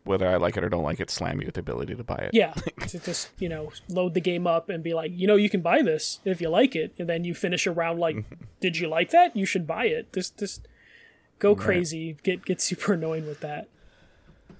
[0.03, 2.15] whether I like it or don't like it, slam you with the ability to buy
[2.15, 2.31] it.
[2.33, 2.53] yeah
[2.87, 5.61] to just you know load the game up and be like you know you can
[5.61, 8.25] buy this if you like it and then you finish a round like
[8.59, 9.35] did you like that?
[9.35, 10.11] You should buy it.
[10.11, 10.67] Just, just
[11.37, 12.17] go crazy.
[12.23, 13.67] Get get super annoying with that.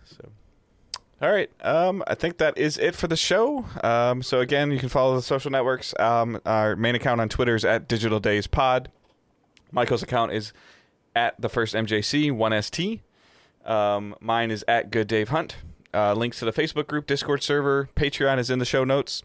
[0.05, 0.29] So,
[1.21, 1.49] all right.
[1.61, 3.65] Um, I think that is it for the show.
[3.83, 5.93] Um, so again, you can follow the social networks.
[5.99, 8.89] Um, our main account on Twitter is at Digital Days Pod.
[9.71, 10.51] Michael's account is
[11.15, 13.01] at the first MJC one ST.
[13.65, 15.57] Um, mine is at Good Dave Hunt.
[15.93, 19.23] Uh, links to the Facebook group, Discord server, Patreon is in the show notes.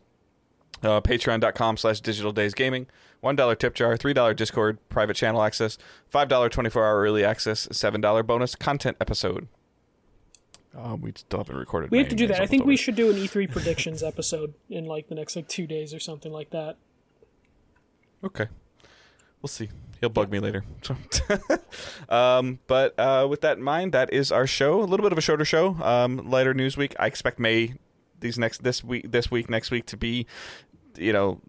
[0.83, 2.87] Uh, Patreon.com slash Digital Days Gaming.
[3.23, 5.79] $1 tip jar, $3 Discord, private channel access,
[6.13, 9.49] $5 24 hour early access, $7 bonus content episode.
[10.77, 11.91] Um, we still haven't recorded.
[11.91, 12.41] We have to do that.
[12.41, 15.67] I think we should do an E3 predictions episode in like the next like two
[15.67, 16.77] days or something like that.
[18.23, 18.47] Okay,
[19.41, 19.69] we'll see.
[20.01, 20.65] He'll bug me later.
[22.11, 24.83] um, but uh, with that in mind, that is our show.
[24.83, 25.77] A little bit of a shorter show.
[25.83, 26.95] Um, lighter news week.
[26.99, 27.75] I expect May
[28.21, 30.27] these next this week, this week, next week to be,
[30.99, 31.41] you know,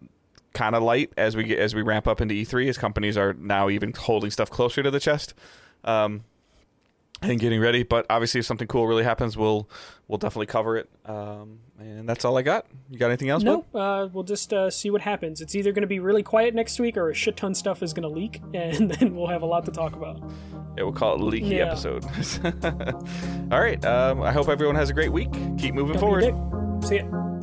[0.54, 3.34] kind of light as we get as we ramp up into E3 as companies are
[3.34, 5.34] now even holding stuff closer to the chest.
[5.84, 6.24] Um,
[7.22, 9.68] and getting ready, but obviously, if something cool really happens, we'll
[10.06, 10.88] we'll definitely cover it.
[11.04, 12.66] Um, and that's all I got.
[12.90, 13.42] You got anything else?
[13.42, 15.40] No, uh, we'll just uh, see what happens.
[15.40, 17.92] It's either going to be really quiet next week or a shit ton stuff is
[17.92, 20.18] going to leak, and then we'll have a lot to talk about.
[20.76, 21.66] Yeah, we'll call it leaky Yeah.
[21.72, 22.04] episode.
[23.52, 23.84] All right.
[23.84, 25.32] Um, I hope everyone has a great week.
[25.58, 26.84] Keep moving Don't forward.
[26.84, 27.37] See ya.